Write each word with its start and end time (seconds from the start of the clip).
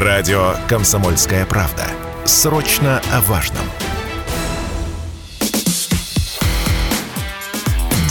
Радио 0.00 0.54
«Комсомольская 0.68 1.44
правда». 1.44 1.84
Срочно 2.24 3.02
о 3.12 3.20
важном. 3.22 3.64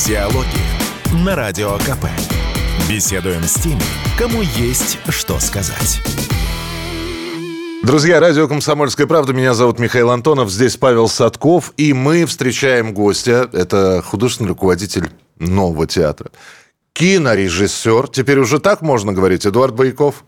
Диалоги 0.05 1.23
на 1.23 1.33
Радио 1.37 1.77
КП. 1.77 2.07
Беседуем 2.89 3.41
с 3.43 3.53
теми, 3.53 3.79
кому 4.17 4.41
есть 4.41 4.99
что 5.07 5.39
сказать. 5.39 6.01
Друзья, 7.83 8.19
радио 8.19 8.49
«Комсомольская 8.49 9.07
правда». 9.07 9.31
Меня 9.31 9.53
зовут 9.53 9.79
Михаил 9.79 10.11
Антонов. 10.11 10.49
Здесь 10.49 10.75
Павел 10.75 11.07
Садков. 11.07 11.71
И 11.77 11.93
мы 11.93 12.25
встречаем 12.25 12.93
гостя. 12.93 13.49
Это 13.53 14.03
художественный 14.05 14.49
руководитель 14.49 15.09
нового 15.39 15.87
театра. 15.87 16.31
Кинорежиссер. 16.91 18.09
Теперь 18.09 18.39
уже 18.39 18.59
так 18.59 18.81
можно 18.81 19.13
говорить. 19.13 19.45
Эдуард 19.45 19.73
Байков. 19.73 20.25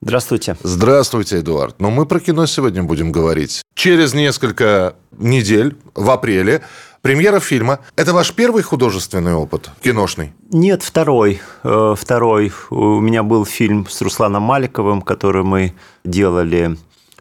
Здравствуйте. 0.00 0.56
Здравствуйте, 0.62 1.40
Эдуард. 1.40 1.80
Но 1.80 1.90
мы 1.90 2.06
про 2.06 2.20
кино 2.20 2.46
сегодня 2.46 2.82
будем 2.82 3.12
говорить. 3.12 3.62
Через 3.74 4.14
несколько 4.14 4.94
недель, 5.18 5.76
в 5.94 6.10
апреле, 6.10 6.62
премьера 7.02 7.40
фильма. 7.40 7.80
Это 7.96 8.12
ваш 8.12 8.32
первый 8.32 8.62
художественный 8.62 9.34
опыт 9.34 9.70
киношный? 9.82 10.32
Нет, 10.50 10.82
второй. 10.82 11.40
Э, 11.62 11.94
второй. 11.96 12.52
У 12.70 13.00
меня 13.00 13.22
был 13.22 13.44
фильм 13.44 13.86
с 13.88 14.00
Русланом 14.02 14.42
Маликовым, 14.42 15.02
который 15.02 15.44
мы 15.44 15.72
делали 16.04 16.76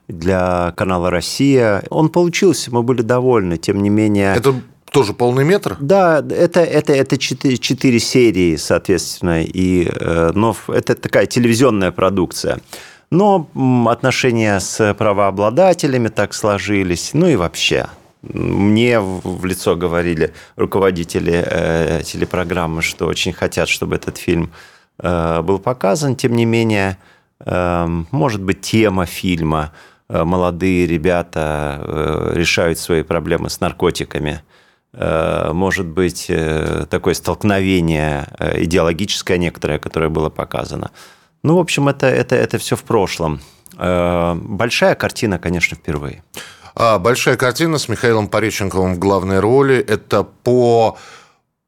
для 0.07 0.73
канала 0.75 1.09
«Россия». 1.09 1.83
Он 1.89 2.09
получился, 2.09 2.71
мы 2.71 2.83
были 2.83 3.02
довольны. 3.02 3.57
Тем 3.57 3.81
не 3.81 3.89
менее... 3.89 4.35
Это 4.35 4.55
тоже 4.95 5.12
полный 5.12 5.44
метр? 5.44 5.76
Да, 5.81 6.20
это, 6.20 6.62
это, 6.62 6.94
это 6.94 7.17
четыре, 7.17 7.58
четыре 7.58 7.99
серии, 7.99 8.55
соответственно, 8.55 9.44
и, 9.44 9.90
э, 9.91 10.31
но 10.34 10.55
это 10.70 10.95
такая 10.95 11.26
телевизионная 11.26 11.91
продукция. 11.91 12.62
Но 13.12 13.50
отношения 13.88 14.58
с 14.58 14.94
правообладателями 14.94 16.08
так 16.08 16.34
сложились, 16.34 17.09
ну 17.13 17.27
и 17.27 17.36
вообще. 17.36 17.88
Мне 18.22 19.02
в 19.02 19.44
лицо 19.44 19.75
говорили 19.75 20.34
руководители 20.56 21.44
э, 21.45 22.02
телепрограммы, 22.06 22.81
что 22.81 23.08
очень 23.08 23.34
хотят, 23.34 23.67
чтобы 23.67 23.97
этот 23.97 24.17
фильм 24.17 24.50
э, 25.00 25.41
был 25.41 25.59
показан. 25.59 26.16
Тем 26.16 26.38
не 26.38 26.45
менее, 26.45 26.97
э, 27.41 27.86
может 28.12 28.41
быть, 28.41 28.62
тема 28.62 29.06
фильма 29.06 29.73
э, 30.08 30.23
«Молодые 30.23 30.88
ребята 30.88 31.81
э, 31.81 32.31
решают 32.34 32.80
свои 32.80 33.03
проблемы 33.03 33.50
с 33.50 33.59
наркотиками» 33.59 34.41
может 35.53 35.88
быть 35.88 36.25
э, 36.29 36.85
такое 36.89 37.13
столкновение 37.13 38.27
э, 38.39 38.63
идеологическое 38.63 39.38
некоторое, 39.38 39.79
которое 39.79 40.09
было 40.09 40.29
показано. 40.29 40.91
Ну, 41.43 41.57
в 41.57 41.59
общем, 41.59 41.89
это, 41.89 42.07
это, 42.07 42.35
это 42.35 42.57
все 42.57 42.75
в 42.75 42.83
прошлом. 42.83 43.39
Большая 43.77 44.95
картина, 44.95 45.38
конечно, 45.38 45.75
впервые. 45.75 46.23
А, 46.75 46.99
большая 46.99 47.38
картина 47.38 47.77
с 47.77 47.88
Михаилом 47.88 48.27
Пореченковым 48.27 48.95
в 48.95 48.99
главной 48.99 49.39
роли. 49.39 49.77
Это 49.77 50.23
по 50.23 50.97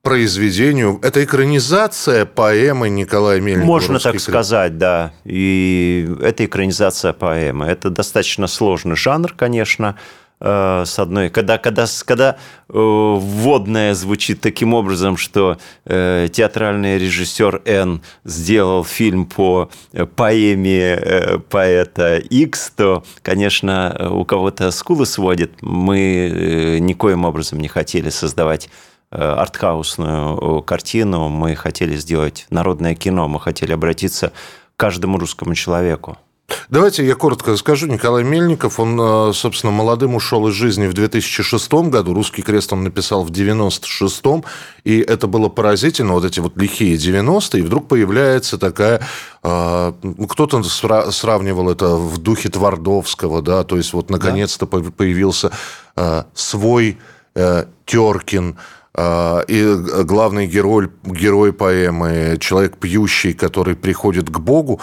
произведению. 0.02 1.00
Это 1.02 1.23
экранизация 1.23 2.25
поэмы 2.25 2.89
Николая 2.89 3.39
Мельникова. 3.39 3.66
Можно 3.66 4.00
так 4.00 4.20
сказать, 4.20 4.78
да. 4.78 5.14
И 5.23 6.09
это 6.22 6.45
экранизация 6.45 7.14
поэмы. 7.14 7.66
Это 7.66 7.89
достаточно 7.89 8.48
сложный 8.48 8.95
жанр, 8.95 9.33
конечно. 9.33 9.98
Э, 10.40 10.84
с 10.86 11.00
одной, 11.00 11.30
когда, 11.30 11.58
когда, 11.58 11.86
когда 12.06 12.34
э, 12.34 12.36
вводная 12.70 13.96
звучит 13.96 14.40
таким 14.40 14.76
образом, 14.76 15.18
что 15.18 15.58
э, 15.86 16.28
театральный 16.32 17.00
режиссер 17.00 17.64
Н 17.66 18.04
сделал 18.24 18.84
фильм 18.84 19.26
по 19.26 19.72
поэме 20.16 21.42
поэта 21.50 22.18
X, 22.18 22.74
то, 22.76 23.04
конечно, 23.24 24.10
у 24.12 24.26
кого-то 24.26 24.70
скулы 24.72 25.06
сводит. 25.06 25.62
Мы 25.62 26.78
никоим 26.82 27.26
образом 27.26 27.60
не 27.60 27.68
хотели 27.68 28.10
создавать 28.10 28.70
артхаусную 29.10 30.61
картину, 30.64 31.30
мы 31.30 31.56
хотели 31.56 31.95
сделать 31.95 32.45
народное 32.50 32.94
кино, 32.94 33.28
мы 33.28 33.40
хотели 33.40 33.72
обратиться 33.72 34.34
к 34.76 34.80
каждому 34.80 35.17
русскому 35.17 35.56
человеку. 35.56 36.17
Давайте 36.70 37.06
я 37.06 37.16
коротко 37.16 37.56
скажу. 37.56 37.88
Николай 37.88 38.26
Мельников, 38.26 38.78
он, 38.78 39.00
э, 39.00 39.34
собственно, 39.34 39.72
молодым 39.72 40.16
ушел 40.16 40.48
из 40.50 40.54
жизни 40.54 40.88
в 40.88 40.94
2006 40.94 41.90
году. 41.90 42.14
«Русский 42.14 42.42
крест» 42.42 42.74
он 42.74 42.84
написал 42.84 43.24
в 43.24 43.32
96-м. 43.32 44.44
И 44.84 45.00
это 45.00 45.28
было 45.28 45.48
поразительно, 45.48 46.14
вот 46.14 46.26
эти 46.26 46.42
вот 46.42 46.58
лихие 46.58 46.96
90-е. 46.96 47.62
И 47.62 47.64
вдруг 47.64 47.88
появляется 47.88 48.58
такая... 48.58 49.02
Э, 49.44 49.94
ну, 50.02 50.28
кто-то 50.28 50.62
сравнивал 50.64 51.70
это 51.70 51.96
в 51.96 52.18
духе 52.18 52.50
Твардовского, 52.50 53.42
да, 53.42 53.64
то 53.64 53.78
есть 53.78 53.94
вот 53.94 54.10
наконец-то 54.10 54.66
да. 54.66 54.92
появился 54.92 55.52
э, 55.96 56.24
свой 56.34 56.98
Теркин, 57.86 58.58
и 59.00 59.78
главный 60.06 60.48
герой, 60.48 60.90
герой 61.04 61.54
поэмы, 61.54 62.38
человек 62.40 62.78
пьющий, 62.78 63.34
который 63.34 63.76
приходит 63.76 64.28
к 64.28 64.40
Богу. 64.40 64.82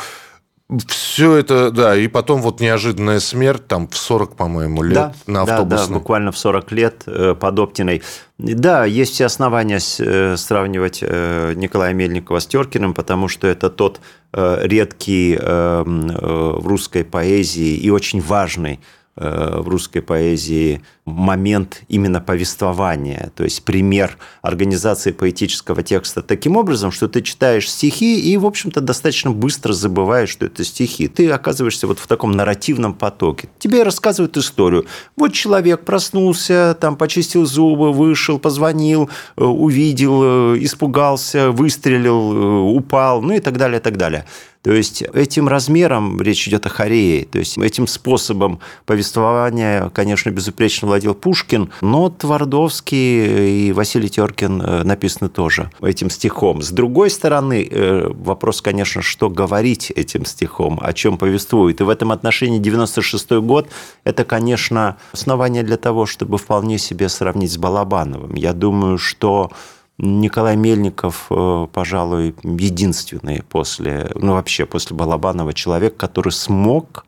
Все 0.89 1.37
это, 1.37 1.71
да, 1.71 1.95
и 1.95 2.09
потом 2.09 2.41
вот 2.41 2.61
неожиданная 2.61 3.21
смерть, 3.21 3.67
там 3.67 3.87
в 3.87 3.97
40, 3.97 4.35
по-моему, 4.35 4.83
лет 4.83 4.95
да, 4.95 5.15
на 5.27 5.43
автобусной. 5.43 5.79
Да, 5.79 5.87
да, 5.87 5.95
буквально 5.95 6.33
в 6.33 6.39
40 6.39 6.73
лет 6.73 7.03
э, 7.07 7.35
под 7.39 7.59
Оптиной. 7.59 8.03
Да, 8.39 8.87
есть 8.87 9.13
все 9.13 9.27
основания 9.27 9.79
э, 9.99 10.37
сравнивать 10.39 11.01
э, 11.03 11.53
Николая 11.55 11.93
Мельникова 11.93 12.39
с 12.39 12.47
Теркиным, 12.47 12.95
потому 12.95 13.29
что 13.29 13.47
это 13.47 13.69
тот 13.71 14.01
редкий 14.33 15.37
в 15.37 16.67
русской 16.67 17.05
поэзии 17.05 17.77
и 17.77 17.89
очень 17.91 18.21
важный 18.21 18.81
в 19.15 19.69
русской 19.69 20.01
поэзии 20.01 20.83
момент 21.05 21.83
именно 21.89 22.21
повествования, 22.21 23.31
то 23.37 23.45
есть 23.45 23.63
пример 23.65 24.17
организации 24.41 25.13
поэтического 25.13 25.83
текста 25.83 26.23
таким 26.23 26.57
образом, 26.57 26.93
что 26.93 27.09
ты 27.09 27.21
читаешь 27.21 27.71
стихи 27.71 28.21
и, 28.21 28.37
в 28.39 28.47
общем-то, 28.47 28.81
достаточно 28.81 29.31
быстро 29.31 29.75
забываешь, 29.75 30.31
что 30.31 30.47
это 30.47 30.65
стихи. 30.65 31.09
Ты 31.09 31.31
оказываешься 31.31 31.87
вот 31.87 31.99
в 31.99 32.07
таком 32.07 32.33
нарративном 32.33 32.95
потоке. 32.95 33.49
Тебе 33.59 33.83
рассказывают 33.83 34.37
историю. 34.39 34.87
Вот 35.17 35.35
человек 35.35 35.85
проснулся, 35.85 36.77
там 36.81 36.97
почистил 36.97 37.45
зубы, 37.45 37.93
вышел, 37.93 38.39
позвонил, 38.39 39.11
э, 39.37 39.45
увидел, 39.45 40.55
э, 40.55 40.59
испугался, 40.61 41.51
выстрелил, 41.51 42.75
упал, 42.75 43.21
ну 43.21 43.35
и 43.35 43.41
так 43.41 43.59
далее, 43.59 43.79
и 43.79 43.83
так 43.83 43.99
далее. 43.99 44.25
То 44.65 44.73
есть 44.73 45.03
этим 45.03 45.47
размером 45.47 46.23
речь 46.23 46.49
идет 46.49 46.65
о 46.65 46.71
хорее, 46.71 47.27
то 47.27 47.39
есть 47.39 47.59
этим 47.59 47.87
способом 47.87 48.61
повествования, 48.87 49.91
конечно, 49.91 50.31
безупречно 50.31 50.89
владел 50.95 51.15
Пушкин, 51.15 51.73
но 51.81 52.09
Твардовский 52.09 53.69
и 53.69 53.73
Василий 53.73 54.09
Теркин 54.09 54.63
э, 54.63 54.85
написаны 54.85 55.29
тоже 55.29 55.73
этим 55.83 56.09
стихом. 56.09 56.63
С 56.63 56.71
другой 56.71 57.11
стороны, 57.11 57.67
э, 57.69 58.09
вопрос, 58.15 58.63
конечно, 58.63 59.03
что 59.03 59.29
говорить 59.29 59.91
этим 59.91 60.25
стихом, 60.25 60.79
о 60.81 60.93
чем 60.93 61.19
повествует. 61.19 61.81
И 61.81 61.85
в 61.85 61.89
этом 61.89 62.13
отношении 62.13 62.61
96 62.61 63.33
год– 63.41 63.69
это, 64.05 64.25
конечно, 64.25 64.97
основание 65.13 65.65
для 65.65 65.77
того, 65.77 66.07
чтобы 66.07 66.39
вполне 66.39 66.79
себе 66.79 67.09
сравнить 67.09 67.51
с 67.51 67.59
Балабановым. 67.59 68.37
Я 68.37 68.53
думаю, 68.53 68.97
что 68.97 69.51
Николай 69.99 70.55
Мельников, 70.57 71.27
э, 71.31 71.67
пожалуй, 71.73 72.37
единственный 72.45 73.43
после, 73.43 74.13
ну 74.15 74.35
вообще 74.35 74.65
после 74.65 74.97
Балабанова 74.97 75.53
человек, 75.55 75.97
который 75.97 76.31
смог 76.31 77.05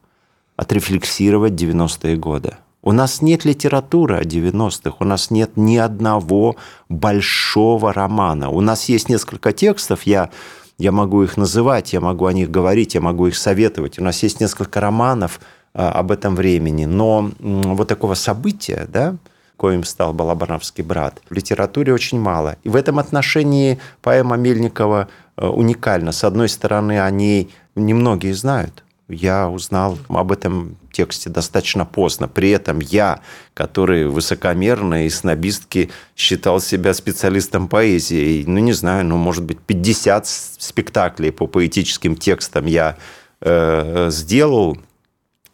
отрефлексировать 0.56 1.52
90-е 1.52 2.16
годы. 2.16 2.56
У 2.86 2.92
нас 2.92 3.20
нет 3.20 3.44
литературы 3.44 4.18
о 4.18 4.22
90-х, 4.22 4.98
у 5.00 5.04
нас 5.04 5.32
нет 5.32 5.56
ни 5.56 5.76
одного 5.76 6.54
большого 6.88 7.92
романа. 7.92 8.48
У 8.48 8.60
нас 8.60 8.88
есть 8.88 9.08
несколько 9.08 9.52
текстов, 9.52 10.04
я, 10.04 10.30
я 10.78 10.92
могу 10.92 11.24
их 11.24 11.36
называть, 11.36 11.92
я 11.92 12.00
могу 12.00 12.26
о 12.26 12.32
них 12.32 12.48
говорить, 12.48 12.94
я 12.94 13.00
могу 13.00 13.26
их 13.26 13.36
советовать. 13.36 13.98
У 13.98 14.04
нас 14.04 14.22
есть 14.22 14.40
несколько 14.40 14.80
романов 14.80 15.40
а, 15.74 15.90
об 15.90 16.12
этом 16.12 16.36
времени, 16.36 16.84
но 16.84 17.32
вот 17.40 17.88
такого 17.88 18.14
события, 18.14 18.86
да, 18.88 19.16
коим 19.56 19.82
стал 19.82 20.12
Балабановский 20.12 20.84
брат, 20.84 21.20
в 21.28 21.34
литературе 21.34 21.92
очень 21.92 22.20
мало. 22.20 22.54
И 22.62 22.68
в 22.68 22.76
этом 22.76 23.00
отношении 23.00 23.80
поэма 24.00 24.36
Мельникова 24.36 25.08
э, 25.36 25.44
уникальна. 25.44 26.12
С 26.12 26.22
одной 26.22 26.48
стороны, 26.48 27.00
о 27.00 27.10
ней 27.10 27.52
немногие 27.74 28.32
знают. 28.32 28.84
Я 29.08 29.48
узнал 29.48 29.98
об 30.08 30.32
этом 30.32 30.76
тексте 30.90 31.30
достаточно 31.30 31.86
поздно. 31.86 32.26
При 32.26 32.50
этом 32.50 32.80
я, 32.80 33.20
который 33.54 34.08
высокомерно 34.08 35.06
и 35.06 35.10
снобистки 35.10 35.90
считал 36.16 36.60
себя 36.60 36.92
специалистом 36.92 37.68
поэзии, 37.68 38.42
ну, 38.46 38.58
не 38.58 38.72
знаю, 38.72 39.04
ну, 39.06 39.16
может 39.16 39.44
быть, 39.44 39.60
50 39.60 40.26
спектаклей 40.26 41.30
по 41.30 41.46
поэтическим 41.46 42.16
текстам 42.16 42.66
я 42.66 42.96
э, 43.40 44.08
сделал, 44.10 44.78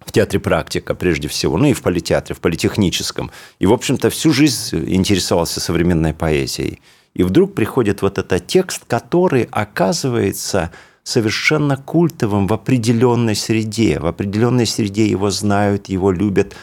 в 0.07 0.13
театре 0.13 0.41
практика, 0.41 0.95
прежде 0.95 1.29
всего, 1.29 1.57
ну 1.57 1.67
и 1.67 1.73
в 1.73 1.83
политеатре, 1.83 2.35
в 2.35 2.41
политехническом. 2.41 3.31
И, 3.59 3.67
в 3.67 3.73
общем-то, 3.73 4.11
всю 4.11 4.33
жизнь 4.33 4.77
интересовался 4.89 5.61
современной 5.61 6.13
поэзией. 6.13 6.81
И 7.15 7.23
вдруг 7.23 7.55
приходит 7.55 8.03
вот 8.03 8.19
этот 8.19 8.47
текст, 8.47 8.83
который, 8.87 9.49
оказывается, 9.51 10.71
совершенно 11.05 11.77
культовым 11.77 12.47
в 12.47 12.53
определенной 12.53 13.35
среде. 13.35 13.99
В 13.99 14.07
определенной 14.07 14.67
среде 14.67 15.07
его 15.07 15.31
знают, 15.31 15.89
его 15.89 16.11
любят. 16.11 16.55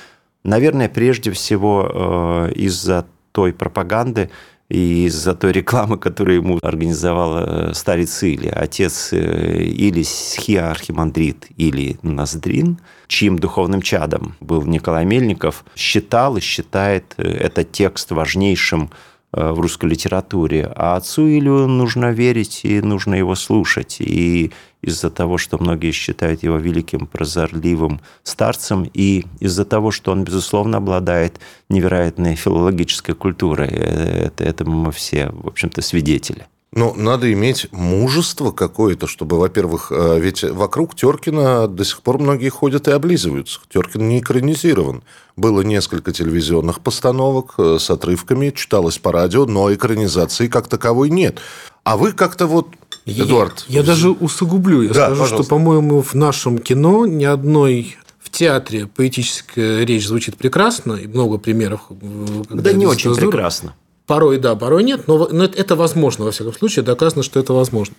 Наверное, 0.43 0.89
прежде 0.89 1.31
всего 1.31 2.47
э, 2.49 2.53
из-за 2.53 3.05
той 3.31 3.53
пропаганды, 3.53 4.29
и 4.69 5.05
из-за 5.07 5.33
той 5.33 5.51
рекламы, 5.51 5.97
которую 5.97 6.37
ему 6.37 6.59
организовал 6.61 7.39
э, 7.39 7.73
старец 7.73 8.21
Или, 8.21 8.47
отец 8.47 9.09
э, 9.11 9.63
или 9.63 10.03
Схия 10.03 10.69
Архимандрит, 10.69 11.47
или 11.57 11.97
Наздрин, 12.03 12.79
чьим 13.07 13.39
духовным 13.39 13.81
чадом 13.81 14.35
был 14.39 14.63
Николай 14.65 15.05
Мельников, 15.05 15.65
считал 15.75 16.37
и 16.37 16.39
считает 16.39 17.15
э, 17.17 17.23
этот 17.23 17.71
текст 17.71 18.11
важнейшим 18.11 18.91
в 19.31 19.59
русской 19.59 19.89
литературе. 19.89 20.71
А 20.75 20.95
отцу 20.95 21.27
Илью 21.27 21.67
нужно 21.67 22.11
верить 22.11 22.61
и 22.63 22.81
нужно 22.81 23.15
его 23.15 23.35
слушать. 23.35 23.97
И 23.99 24.51
из-за 24.81 25.09
того, 25.09 25.37
что 25.37 25.57
многие 25.57 25.91
считают 25.91 26.43
его 26.43 26.57
великим 26.57 27.05
прозорливым 27.05 28.01
старцем, 28.23 28.89
и 28.93 29.25
из-за 29.39 29.65
того, 29.65 29.91
что 29.91 30.11
он, 30.11 30.23
безусловно, 30.23 30.77
обладает 30.77 31.39
невероятной 31.69 32.35
филологической 32.35 33.15
культурой. 33.15 33.69
Э, 33.71 34.27
это, 34.27 34.43
этому 34.43 34.83
мы 34.83 34.91
все, 34.91 35.29
в 35.29 35.47
общем-то, 35.47 35.81
свидетели. 35.81 36.47
Ну, 36.71 36.93
надо 36.93 37.31
иметь 37.33 37.67
мужество 37.71 38.51
какое-то, 38.51 39.07
чтобы, 39.07 39.39
во-первых, 39.39 39.91
э, 39.91 40.19
ведь 40.19 40.43
вокруг 40.43 40.95
Теркина 40.95 41.67
до 41.67 41.83
сих 41.83 42.03
пор 42.03 42.19
многие 42.19 42.49
ходят 42.49 42.87
и 42.87 42.91
облизываются. 42.91 43.59
Теркин 43.69 44.07
не 44.07 44.19
экранизирован. 44.19 45.01
Было 45.35 45.61
несколько 45.61 46.11
телевизионных 46.11 46.81
постановок 46.81 47.55
э, 47.57 47.77
с 47.79 47.89
отрывками, 47.89 48.51
читалось 48.51 48.99
по 48.99 49.11
радио, 49.11 49.45
но 49.45 49.73
экранизации 49.73 50.47
как 50.47 50.67
таковой 50.67 51.09
нет. 51.09 51.39
А 51.83 51.97
вы 51.97 52.11
как-то 52.11 52.45
вот 52.45 52.67
Эдуард. 53.07 53.65
Я, 53.67 53.79
я 53.79 53.85
даже 53.85 54.11
усугублю. 54.11 54.83
Я 54.83 54.89
да, 54.89 54.93
скажу, 54.93 55.21
пожалуйста. 55.21 55.43
что, 55.43 55.49
по-моему, 55.49 56.01
в 56.03 56.13
нашем 56.13 56.59
кино 56.59 57.07
ни 57.07 57.25
одной 57.25 57.97
в 58.19 58.29
театре 58.29 58.85
поэтическая 58.85 59.83
речь 59.85 60.07
звучит 60.07 60.37
прекрасно, 60.37 60.93
и 60.93 61.07
много 61.07 61.39
примеров. 61.39 61.81
Да 61.89 62.73
не 62.73 62.85
очень 62.85 63.05
цензуры. 63.05 63.27
прекрасно. 63.27 63.73
Порой 64.09 64.39
да, 64.39 64.55
порой 64.55 64.83
нет, 64.83 65.07
но, 65.07 65.29
но 65.31 65.43
это 65.43 65.75
возможно, 65.75 66.25
во 66.25 66.31
всяком 66.31 66.51
случае, 66.53 66.83
доказано, 66.83 67.21
что 67.21 67.39
это 67.39 67.53
возможно. 67.53 67.93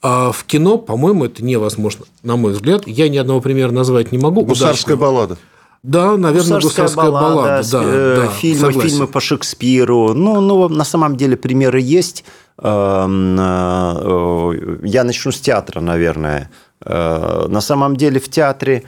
А 0.00 0.30
в 0.30 0.44
кино, 0.44 0.78
по-моему, 0.78 1.24
это 1.24 1.44
невозможно, 1.44 2.04
на 2.22 2.36
мой 2.36 2.52
взгляд. 2.52 2.86
Я 2.86 3.08
ни 3.08 3.16
одного 3.16 3.40
примера 3.40 3.72
назвать 3.72 4.12
не 4.12 4.18
могу. 4.18 4.44
Гусарская 4.44 4.94
удачного. 4.94 5.00
баллада. 5.00 5.38
Да, 5.82 6.16
наверное, 6.16 6.60
гусарская, 6.60 6.84
гусарская 6.84 7.10
баллада, 7.10 7.34
баллада 7.34 7.70
да, 7.72 7.82
э, 7.82 8.16
да, 8.18 8.28
фильмы, 8.28 8.72
фильмы 8.72 9.06
по 9.08 9.18
Шекспиру. 9.18 10.14
Ну, 10.14 10.40
ну, 10.40 10.68
на 10.68 10.84
самом 10.84 11.16
деле 11.16 11.36
примеры 11.36 11.80
есть. 11.80 12.24
Эм, 12.62 13.36
э, 13.36 14.78
я 14.84 15.02
начну 15.02 15.32
с 15.32 15.40
театра, 15.40 15.80
наверное. 15.80 16.52
Э, 16.84 17.46
на 17.48 17.60
самом 17.60 17.96
деле 17.96 18.20
в 18.20 18.28
театре 18.28 18.84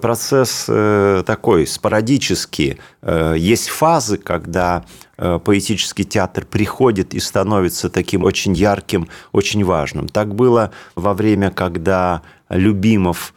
процесс 0.00 0.66
такой 1.26 1.66
спорадический. 1.66 2.78
Есть 3.36 3.68
фазы, 3.68 4.18
когда 4.18 4.84
поэтический 5.16 6.04
театр 6.04 6.44
приходит 6.44 7.12
и 7.14 7.20
становится 7.20 7.90
таким 7.90 8.24
очень 8.24 8.54
ярким, 8.54 9.08
очень 9.32 9.64
важным. 9.64 10.08
Так 10.08 10.34
было 10.34 10.70
во 10.94 11.12
время, 11.12 11.50
когда 11.50 12.22
Любимов 12.48 13.34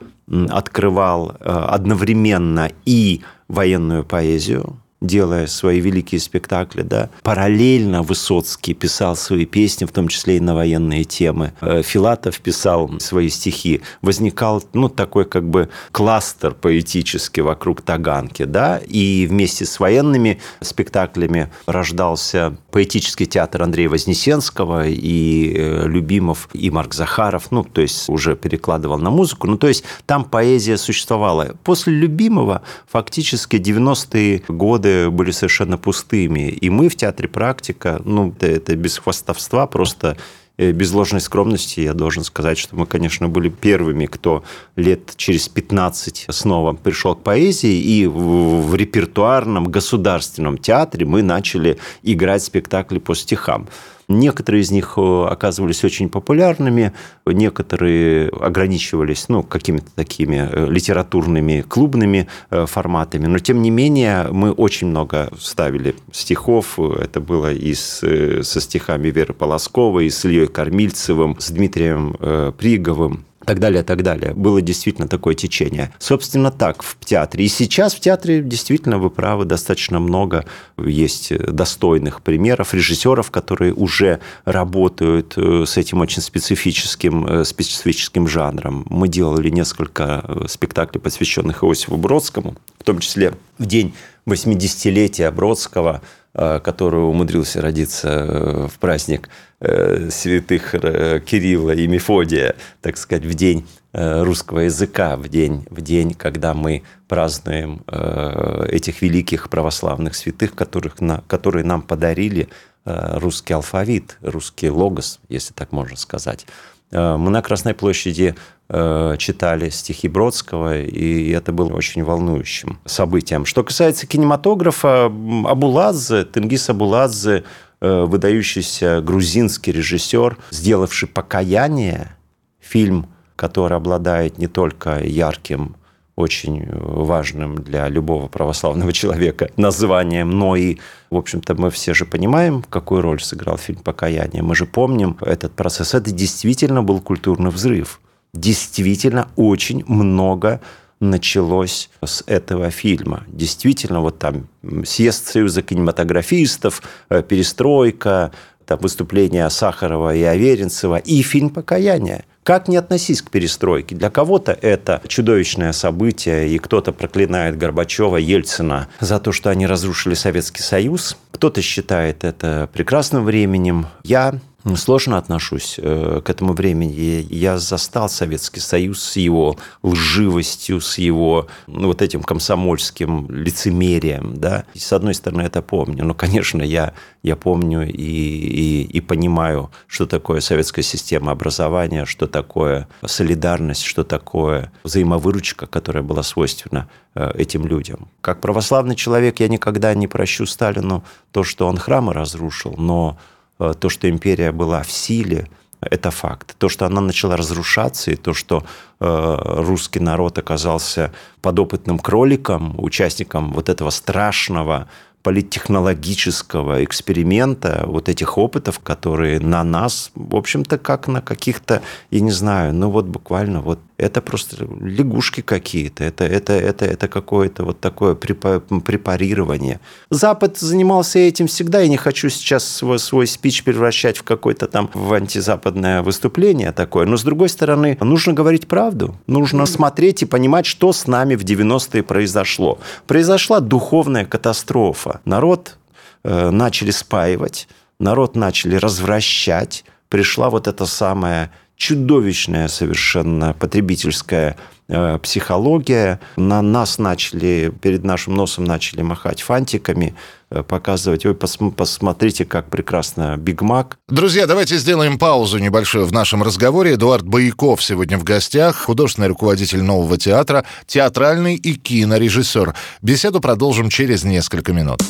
открывал 0.49 1.37
э, 1.39 1.49
одновременно 1.49 2.71
и 2.85 3.21
военную 3.47 4.03
поэзию, 4.03 4.77
делая 5.01 5.45
свои 5.47 5.79
великие 5.79 6.19
спектакли, 6.19 6.81
да. 6.81 7.09
Параллельно 7.21 8.01
Высоцкий 8.01 8.73
писал 8.73 9.15
свои 9.15 9.45
песни, 9.45 9.85
в 9.85 9.91
том 9.91 10.07
числе 10.07 10.37
и 10.37 10.39
на 10.39 10.55
военные 10.55 11.03
темы. 11.03 11.53
Э, 11.61 11.83
Филатов 11.83 12.39
писал 12.39 12.99
свои 12.99 13.29
стихи. 13.29 13.81
Возникал, 14.01 14.63
ну, 14.73 14.89
такой 14.89 15.25
как 15.25 15.47
бы 15.47 15.69
кластер 15.91 16.53
поэтический 16.53 17.41
вокруг 17.41 17.81
Таганки, 17.81 18.45
да, 18.45 18.79
и 18.79 19.27
вместе 19.29 19.65
с 19.65 19.79
военными 19.79 20.39
спектаклями 20.61 21.51
рождался 21.67 22.57
поэтический 22.71 23.27
театр 23.27 23.63
Андрея 23.63 23.89
Вознесенского 23.89 24.87
и 24.87 25.53
э, 25.55 25.87
Любимов, 25.87 26.49
и 26.53 26.71
Марк 26.71 26.95
Захаров, 26.95 27.51
ну, 27.51 27.63
то 27.63 27.81
есть 27.81 28.09
уже 28.09 28.35
перекладывал 28.35 28.97
на 28.97 29.11
музыку, 29.11 29.45
ну, 29.47 29.57
то 29.57 29.67
есть 29.67 29.83
там 30.07 30.25
поэзия 30.25 30.77
существовала. 30.77 31.55
После 31.63 31.93
Любимого 31.93 32.63
фактически 32.87 33.57
90-е 33.57 34.43
годы 34.47 34.86
годы 34.87 35.09
были 35.09 35.31
совершенно 35.31 35.77
пустыми. 35.77 36.49
И 36.49 36.69
мы 36.69 36.89
в 36.89 36.95
театре 36.95 37.27
«Практика», 37.27 38.01
ну, 38.05 38.29
это, 38.29 38.47
это 38.47 38.75
без 38.75 38.97
хвастовства, 38.97 39.67
просто 39.67 40.17
э, 40.57 40.71
без 40.71 40.91
ложной 40.91 41.21
скромности 41.21 41.81
я 41.81 41.93
должен 41.93 42.23
сказать, 42.23 42.57
что 42.57 42.75
мы, 42.75 42.85
конечно, 42.85 43.27
были 43.27 43.49
первыми, 43.49 44.05
кто 44.05 44.43
лет 44.75 45.13
через 45.15 45.47
15 45.49 46.27
снова 46.29 46.73
пришел 46.73 47.15
к 47.15 47.23
поэзии, 47.23 47.81
и 47.81 48.07
в, 48.07 48.69
в 48.69 48.75
репертуарном 48.75 49.65
государственном 49.65 50.57
театре 50.57 51.05
мы 51.05 51.21
начали 51.21 51.77
играть 52.03 52.43
спектакли 52.43 52.99
по 52.99 53.15
стихам. 53.15 53.67
Некоторые 54.09 54.61
из 54.61 54.71
них 54.71 54.93
э, 54.95 55.25
оказывались 55.29 55.83
очень 55.83 56.07
популярными, 56.07 56.93
некоторые 57.25 58.29
ограничивались 58.29 59.27
ну, 59.27 59.43
какими-то 59.43 59.91
такими 59.95 60.47
э, 60.49 60.65
литературными 60.69 61.65
клубными 61.67 62.29
э, 62.49 62.65
форматами, 62.67 63.25
но 63.25 63.39
тем 63.39 63.61
не 63.61 63.69
менее 63.69 64.29
мы 64.31 64.51
очень 64.51 64.87
много 64.87 65.29
ставили 65.37 65.93
стихов. 66.13 66.79
Это 66.79 67.19
было 67.19 67.51
и 67.51 67.73
с, 67.73 67.99
со 68.43 68.61
стихами 68.61 69.09
Веры 69.09 69.33
Полосковой, 69.33 70.05
и 70.05 70.09
с 70.09 70.23
Ильей 70.23 70.47
Кормильцевым, 70.47 71.37
с 71.37 71.51
Дмитрием 71.51 72.15
Приговым 72.57 73.25
так 73.47 73.59
далее, 73.59 73.81
так 73.81 74.03
далее. 74.03 74.33
Было 74.33 74.61
действительно 74.61 75.07
такое 75.07 75.33
течение. 75.33 75.93
Собственно, 75.99 76.51
так 76.51 76.83
в 76.83 76.97
театре. 76.99 77.45
И 77.45 77.47
сейчас 77.47 77.95
в 77.95 78.01
театре 78.01 78.41
действительно, 78.41 78.97
вы 78.97 79.09
правы, 79.09 79.45
достаточно 79.45 80.01
много 80.01 80.43
есть 80.77 81.33
достойных 81.37 82.21
примеров, 82.23 82.73
режиссеров, 82.73 83.31
которые 83.31 83.73
уже 83.73 84.19
работают 84.43 85.35
э, 85.37 85.63
с 85.65 85.77
этим 85.77 86.01
очень 86.01 86.21
специфическим, 86.21 87.25
э, 87.25 87.45
специфическим 87.45 88.27
жанром. 88.27 88.85
Мы 88.89 89.07
делали 89.07 89.49
несколько 89.49 90.25
э, 90.27 90.47
спектаклей, 90.49 90.99
посвященных 90.99 91.63
Иосифу 91.63 91.95
Бродскому, 91.95 92.57
в 92.77 92.83
том 92.83 92.99
числе 92.99 93.33
в 93.57 93.65
день 93.65 93.93
80-летия 94.25 95.31
Бродского, 95.31 96.01
который 96.33 96.99
умудрился 96.99 97.61
родиться 97.61 98.69
в 98.71 98.77
праздник 98.77 99.29
святых 99.59 100.75
э, 100.75 101.19
Кирилла 101.25 101.71
и 101.71 101.87
Мефодия, 101.87 102.55
так 102.81 102.97
сказать, 102.97 103.25
в 103.25 103.33
день 103.33 103.67
э, 103.91 104.23
русского 104.23 104.59
языка, 104.61 105.17
в 105.17 105.29
день, 105.29 105.65
в 105.71 105.81
день, 105.81 106.13
когда 106.13 106.53
мы 106.53 106.83
празднуем 107.07 107.83
этих 107.87 109.01
великих 109.01 109.49
православных 109.49 110.13
святых, 110.13 110.53
которых, 110.53 110.99
на, 110.99 111.23
которые 111.27 111.63
нам 111.63 111.81
подарили 111.81 112.49
русский 112.83 113.53
алфавит, 113.53 114.17
русский 114.21 114.69
логос, 114.69 115.21
если 115.29 115.53
так 115.53 115.71
можно 115.71 115.95
сказать. 115.95 116.45
Мы 116.91 117.29
на 117.29 117.41
Красной 117.41 117.73
площади 117.73 118.35
читали 118.67 119.69
стихи 119.69 120.09
Бродского, 120.09 120.81
и 120.81 121.29
это 121.29 121.53
было 121.53 121.73
очень 121.73 122.03
волнующим 122.03 122.79
событием. 122.85 123.45
Что 123.45 123.63
касается 123.63 124.05
кинематографа, 124.05 125.05
Абуладзе, 125.05 126.25
Тенгиз 126.25 126.69
Абуладзе 126.69 127.37
Э, 127.39 127.43
выдающийся 127.79 129.01
грузинский 129.01 129.71
режиссер, 129.71 130.37
сделавший 130.51 131.07
«Покаяние», 131.07 132.15
фильм, 132.59 133.07
который 133.35 133.77
обладает 133.77 134.37
не 134.37 134.47
только 134.47 134.99
ярким 135.03 135.75
очень 136.15 136.67
важным 136.71 137.55
для 137.55 137.87
любого 137.87 138.27
православного 138.27 138.91
человека 138.91 139.51
названием, 139.55 140.31
но 140.31 140.55
и, 140.55 140.77
в 141.11 141.15
общем-то, 141.15 141.53
мы 141.55 141.69
все 141.69 141.93
же 141.93 142.05
понимаем, 142.05 142.63
какую 142.67 143.01
роль 143.01 143.21
сыграл 143.21 143.57
фильм 143.57 143.79
«Покаяние». 143.79 144.41
Мы 144.41 144.55
же 144.55 144.65
помним 144.65 145.17
этот 145.21 145.53
процесс. 145.53 145.93
Это 145.93 146.11
действительно 146.11 146.81
был 146.81 146.99
культурный 146.99 147.51
взрыв. 147.51 148.01
Действительно 148.33 149.29
очень 149.35 149.85
много 149.87 150.59
началось 150.99 151.89
с 152.03 152.23
этого 152.25 152.69
фильма. 152.71 153.23
Действительно, 153.27 154.01
вот 154.01 154.19
там 154.19 154.47
съезд 154.85 155.27
Союза 155.27 155.61
кинематографистов, 155.61 156.81
э, 157.09 157.21
перестройка, 157.21 158.31
там 158.65 158.79
выступления 158.79 159.49
Сахарова 159.49 160.15
и 160.15 160.23
Аверинцева 160.23 160.97
и 160.97 161.21
фильм 161.21 161.49
«Покаяние». 161.49 162.25
Как 162.43 162.69
не 162.69 162.77
относись 162.77 163.21
к 163.21 163.29
перестройке? 163.29 163.93
Для 163.93 164.09
кого-то 164.09 164.53
это 164.53 165.01
чудовищное 165.07 165.73
событие, 165.73 166.49
и 166.49 166.57
кто-то 166.59 166.93
проклинает 166.93 167.57
Горбачева, 167.57 168.15
Ельцина 168.15 168.87
за 169.01 169.19
то, 169.19 169.33
что 169.33 169.49
они 169.49 169.67
разрушили 169.67 170.13
Советский 170.13 170.61
Союз. 170.61 171.17
Кто-то 171.31 171.61
считает 171.61 172.23
это 172.23 172.69
прекрасным 172.71 173.25
временем. 173.25 173.87
Я 174.03 174.39
сложно 174.75 175.17
отношусь 175.17 175.75
э, 175.77 176.21
к 176.23 176.29
этому 176.29 176.53
времени. 176.53 177.25
Я 177.29 177.57
застал 177.57 178.09
Советский 178.09 178.59
Союз 178.59 179.01
с 179.01 179.15
его 179.17 179.57
лживостью, 179.83 180.81
с 180.81 180.97
его 180.97 181.47
ну, 181.67 181.87
вот 181.87 182.01
этим 182.01 182.23
комсомольским 182.23 183.29
лицемерием. 183.29 184.37
Да? 184.37 184.65
И, 184.73 184.79
с 184.79 184.91
одной 184.93 185.13
стороны, 185.13 185.43
это 185.43 185.61
помню. 185.61 186.03
Но, 186.03 186.13
конечно, 186.13 186.61
я, 186.61 186.93
я 187.23 187.35
помню 187.35 187.87
и, 187.87 187.91
и, 187.91 188.83
и 188.83 189.01
понимаю, 189.01 189.71
что 189.87 190.05
такое 190.05 190.41
советская 190.41 190.83
система 190.83 191.31
образования, 191.31 192.05
что 192.05 192.27
такое 192.27 192.87
солидарность, 193.05 193.83
что 193.83 194.03
такое 194.03 194.71
взаимовыручка, 194.83 195.67
которая 195.67 196.03
была 196.03 196.23
свойственна 196.23 196.89
э, 197.15 197.31
этим 197.37 197.67
людям. 197.67 198.07
Как 198.21 198.41
православный 198.41 198.95
человек 198.95 199.39
я 199.39 199.47
никогда 199.47 199.93
не 199.93 200.07
прощу 200.07 200.45
Сталину 200.45 201.03
то, 201.31 201.43
что 201.43 201.67
он 201.67 201.77
храмы 201.77 202.13
разрушил, 202.13 202.75
но 202.77 203.17
то, 203.57 203.89
что 203.89 204.09
империя 204.09 204.51
была 204.51 204.83
в 204.83 204.91
силе, 204.91 205.47
это 205.79 206.11
факт. 206.11 206.55
То, 206.57 206.69
что 206.69 206.85
она 206.85 207.01
начала 207.01 207.37
разрушаться, 207.37 208.11
и 208.11 208.15
то, 208.15 208.33
что 208.33 208.63
э, 208.99 209.37
русский 209.59 209.99
народ 209.99 210.37
оказался 210.37 211.13
подопытным 211.41 211.99
кроликом, 211.99 212.75
участником 212.79 213.51
вот 213.53 213.69
этого 213.69 213.91
страшного 213.91 214.87
политтехнологического 215.21 216.83
эксперимента, 216.83 217.83
вот 217.85 218.09
этих 218.09 218.37
опытов, 218.37 218.79
которые 218.79 219.39
на 219.39 219.63
нас, 219.63 220.11
в 220.15 220.35
общем-то, 220.35 220.77
как 220.77 221.07
на 221.07 221.21
каких-то, 221.21 221.81
я 222.11 222.21
не 222.21 222.31
знаю, 222.31 222.73
ну 222.73 222.89
вот 222.89 223.05
буквально 223.05 223.61
вот 223.61 223.79
это 223.97 224.21
просто 224.21 224.67
лягушки 224.79 225.41
какие-то, 225.41 226.03
это, 226.03 226.23
это, 226.23 226.53
это, 226.53 226.85
это 226.85 227.07
какое-то 227.07 227.63
вот 227.63 227.79
такое 227.79 228.13
препарирование. 228.15 229.79
Запад 230.11 230.57
занимался 230.57 231.19
этим 231.19 231.47
всегда, 231.47 231.79
я 231.79 231.87
не 231.87 231.97
хочу 231.97 232.29
сейчас 232.29 232.67
свой, 232.67 232.99
свой 232.99 233.25
спич 233.25 233.63
превращать 233.63 234.17
в 234.17 234.23
какое-то 234.23 234.67
там 234.67 234.89
в 234.93 235.13
антизападное 235.13 236.03
выступление 236.03 236.71
такое, 236.71 237.07
но 237.07 237.17
с 237.17 237.23
другой 237.23 237.49
стороны, 237.49 237.97
нужно 237.99 238.33
говорить 238.33 238.67
правду, 238.67 239.15
нужно 239.25 239.65
смотреть 239.65 240.21
и 240.21 240.25
понимать, 240.25 240.67
что 240.67 240.93
с 240.93 241.07
нами 241.07 241.35
в 241.35 241.43
90-е 241.43 242.03
произошло. 242.03 242.79
Произошла 243.07 243.59
духовная 243.59 244.25
катастрофа. 244.25 245.21
Народ 245.25 245.77
э, 246.23 246.51
начали 246.51 246.91
спаивать, 246.91 247.67
народ 247.99 248.35
начали 248.35 248.75
развращать, 248.75 249.85
пришла 250.09 250.51
вот 250.51 250.67
эта 250.67 250.85
самая 250.85 251.51
чудовищная 251.77 252.67
совершенно 252.67 253.53
потребительская 253.53 254.57
э, 254.89 255.19
психология. 255.21 256.19
На 256.35 256.61
нас 256.61 256.97
начали, 256.97 257.71
перед 257.81 258.03
нашим 258.03 258.33
носом 258.33 258.65
начали 258.65 259.03
махать 259.03 259.41
фантиками, 259.41 260.15
э, 260.49 260.63
показывать, 260.63 261.25
ой, 261.25 261.35
пос, 261.35 261.57
посмотрите, 261.75 262.45
как 262.45 262.69
прекрасно 262.69 263.37
Биг 263.37 263.61
Мак. 263.61 263.99
Друзья, 264.09 264.47
давайте 264.47 264.77
сделаем 264.77 265.19
паузу 265.19 265.59
небольшую 265.59 266.07
в 266.07 266.11
нашем 266.11 266.41
разговоре. 266.41 266.95
Эдуард 266.95 267.25
Бояков 267.27 267.83
сегодня 267.83 268.17
в 268.17 268.23
гостях, 268.23 268.75
художественный 268.75 269.27
руководитель 269.27 269.83
нового 269.83 270.17
театра, 270.17 270.65
театральный 270.87 271.55
и 271.55 271.75
кинорежиссер. 271.75 272.73
Беседу 273.03 273.39
продолжим 273.39 273.89
через 273.89 274.23
несколько 274.23 274.73
минут. 274.73 275.03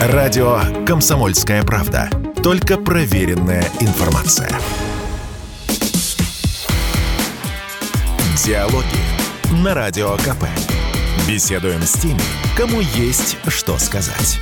Радио 0.00 0.60
«Комсомольская 0.86 1.62
правда». 1.62 2.10
Только 2.42 2.78
проверенная 2.78 3.64
информация. 3.80 4.50
Диалоги 8.44 8.86
на 9.62 9.74
Радио 9.74 10.16
КП. 10.16 10.44
Беседуем 11.28 11.82
с 11.82 11.92
теми, 11.92 12.20
кому 12.56 12.80
есть 12.80 13.36
что 13.48 13.76
сказать. 13.76 14.38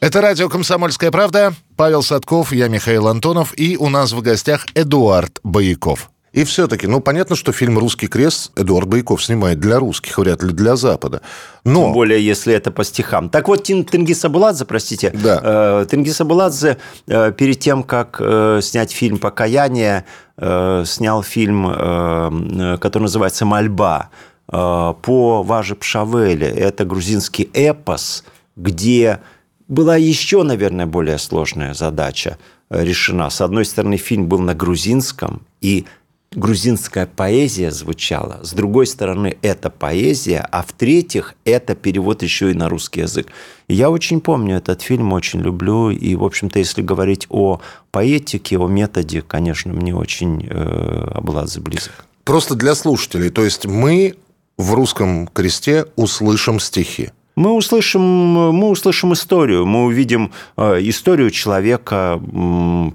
Это 0.00 0.20
радио 0.20 0.48
«Комсомольская 0.48 1.12
правда». 1.12 1.54
Павел 1.76 2.02
Садков, 2.02 2.52
я 2.52 2.66
Михаил 2.66 3.06
Антонов. 3.06 3.56
И 3.56 3.76
у 3.76 3.88
нас 3.88 4.10
в 4.10 4.20
гостях 4.20 4.66
Эдуард 4.74 5.38
Бояков. 5.44 6.10
И 6.36 6.44
все-таки, 6.44 6.86
ну, 6.86 7.00
понятно, 7.00 7.34
что 7.34 7.50
фильм 7.50 7.78
«Русский 7.78 8.08
крест» 8.08 8.52
Эдуард 8.56 8.86
Байков 8.86 9.24
снимает 9.24 9.58
для 9.58 9.78
русских, 9.78 10.18
вряд 10.18 10.42
ли 10.42 10.52
для 10.52 10.76
Запада. 10.76 11.22
Но... 11.64 11.84
Тем 11.84 11.92
более, 11.94 12.22
если 12.22 12.52
это 12.52 12.70
по 12.70 12.84
стихам. 12.84 13.30
Так 13.30 13.48
вот, 13.48 13.62
Тенгиз 13.62 14.22
Абуладзе, 14.22 14.66
простите, 14.66 15.12
да. 15.14 15.40
э, 15.42 15.86
Тенгиз 15.90 16.20
Абуладзе 16.20 16.76
э, 17.06 17.32
перед 17.32 17.58
тем, 17.58 17.82
как 17.82 18.18
э, 18.20 18.60
снять 18.62 18.92
фильм 18.92 19.18
«Покаяние», 19.18 20.04
снял 20.36 21.22
фильм, 21.22 21.64
который 21.64 23.02
называется 23.04 23.46
«Мольба» 23.46 24.10
по 24.46 25.42
Важе 25.42 25.74
Пшавеле. 25.74 26.48
Это 26.48 26.84
грузинский 26.84 27.48
эпос, 27.54 28.22
где 28.54 29.20
была 29.66 29.96
еще, 29.96 30.42
наверное, 30.42 30.84
более 30.84 31.16
сложная 31.16 31.72
задача 31.72 32.36
решена. 32.68 33.30
С 33.30 33.40
одной 33.40 33.64
стороны, 33.64 33.96
фильм 33.96 34.26
был 34.26 34.40
на 34.40 34.54
грузинском, 34.54 35.40
и 35.62 35.86
грузинская 36.34 37.06
поэзия 37.06 37.70
звучала, 37.70 38.40
с 38.42 38.52
другой 38.52 38.86
стороны, 38.86 39.36
это 39.42 39.70
поэзия, 39.70 40.46
а 40.50 40.62
в-третьих, 40.62 41.34
это 41.44 41.74
перевод 41.74 42.22
еще 42.22 42.50
и 42.50 42.54
на 42.54 42.68
русский 42.68 43.00
язык. 43.00 43.28
Я 43.68 43.90
очень 43.90 44.20
помню 44.20 44.56
этот 44.56 44.82
фильм, 44.82 45.12
очень 45.12 45.40
люблю, 45.40 45.90
и, 45.90 46.14
в 46.14 46.24
общем-то, 46.24 46.58
если 46.58 46.82
говорить 46.82 47.26
о 47.30 47.60
поэтике, 47.90 48.58
о 48.58 48.68
методе, 48.68 49.22
конечно, 49.22 49.72
мне 49.72 49.94
очень 49.94 50.46
э, 50.48 51.10
Абладзе 51.14 51.60
близок. 51.60 51.92
Просто 52.24 52.54
для 52.54 52.74
слушателей, 52.74 53.30
то 53.30 53.44
есть 53.44 53.66
мы 53.66 54.16
в 54.58 54.74
русском 54.74 55.28
кресте 55.28 55.86
услышим 55.96 56.60
стихи. 56.60 57.10
Мы 57.36 57.52
услышим, 57.52 58.00
мы 58.00 58.70
услышим 58.70 59.12
историю, 59.12 59.66
мы 59.66 59.84
увидим 59.84 60.32
э, 60.56 60.78
историю 60.80 61.30
человека, 61.30 62.18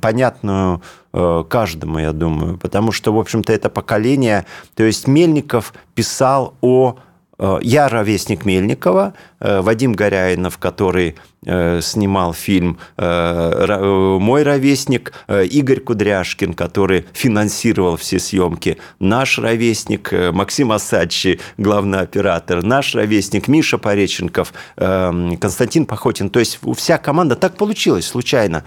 понятную 0.01 0.81
каждому, 1.11 1.99
я 1.99 2.13
думаю, 2.13 2.57
потому 2.57 2.91
что, 2.91 3.13
в 3.13 3.19
общем-то, 3.19 3.51
это 3.51 3.69
поколение, 3.69 4.45
то 4.75 4.83
есть 4.83 5.07
Мельников 5.07 5.73
писал 5.93 6.53
о 6.61 6.95
Э, 7.41 7.59
я 7.63 7.89
ровесник 7.89 8.45
Мельникова, 8.45 9.13
э, 9.39 9.61
Вадим 9.61 9.93
Горяинов, 9.93 10.59
который 10.59 11.15
э, 11.43 11.81
снимал 11.81 12.33
фильм 12.33 12.77
«Мой 12.97 14.43
ровесник», 14.43 15.11
Игорь 15.27 15.79
Кудряшкин, 15.79 16.53
который 16.53 17.05
финансировал 17.13 17.97
все 17.97 18.19
съемки, 18.19 18.77
наш 18.99 19.39
ровесник 19.39 20.13
Максим 20.31 20.71
Асадчи, 20.71 21.39
главный 21.57 22.01
оператор, 22.01 22.61
наш 22.61 22.93
ровесник 22.93 23.47
Миша 23.47 23.79
Пореченков, 23.79 24.53
Константин 24.75 25.87
Пахотин. 25.87 26.29
То 26.29 26.39
есть 26.39 26.59
вся 26.77 26.99
команда. 26.99 27.35
Так 27.35 27.57
получилось 27.57 28.05
случайно 28.05 28.63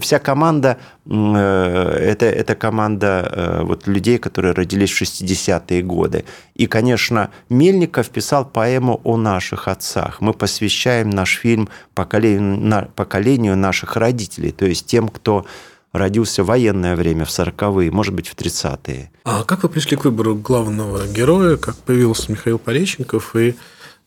вся 0.00 0.18
команда, 0.18 0.76
э, 1.06 1.10
это, 1.12 2.26
это 2.26 2.54
команда 2.54 3.06
э, 3.32 3.62
вот 3.62 3.86
людей, 3.86 4.18
которые 4.18 4.52
родились 4.52 4.90
в 4.90 5.02
60-е 5.02 5.82
годы. 5.82 6.24
И, 6.54 6.66
конечно, 6.66 7.30
Мельников 7.48 8.10
писал 8.10 8.44
поэму 8.44 9.00
о 9.04 9.16
наших 9.16 9.68
отцах. 9.68 10.20
Мы 10.20 10.34
посвящаем 10.34 11.10
наш 11.10 11.36
фильм 11.36 11.68
поколению, 11.94 12.88
поколению 12.94 13.56
наших 13.56 13.96
родителей, 13.96 14.52
то 14.52 14.66
есть 14.66 14.86
тем, 14.86 15.08
кто 15.08 15.46
родился 15.92 16.42
в 16.42 16.46
военное 16.46 16.94
время, 16.94 17.24
в 17.24 17.30
40-е, 17.30 17.90
может 17.90 18.14
быть, 18.14 18.28
в 18.28 18.34
30-е. 18.34 19.10
А 19.24 19.44
как 19.44 19.62
вы 19.62 19.70
пришли 19.70 19.96
к 19.96 20.04
выбору 20.04 20.34
главного 20.34 21.06
героя, 21.06 21.56
как 21.56 21.76
появился 21.76 22.30
Михаил 22.30 22.58
Пореченков, 22.58 23.34
и 23.36 23.54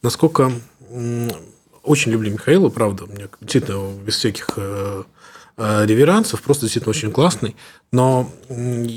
насколько... 0.01 0.51
Очень 1.83 2.11
люблю 2.11 2.31
Михаила, 2.31 2.69
правда, 2.69 3.07
мне 3.07 3.27
действительно 3.39 3.91
без 4.05 4.17
всяких 4.17 4.49
э, 4.55 5.03
реверансов, 5.57 6.41
просто 6.41 6.63
действительно 6.63 6.91
очень 6.91 7.11
классный, 7.11 7.55
но 7.91 8.29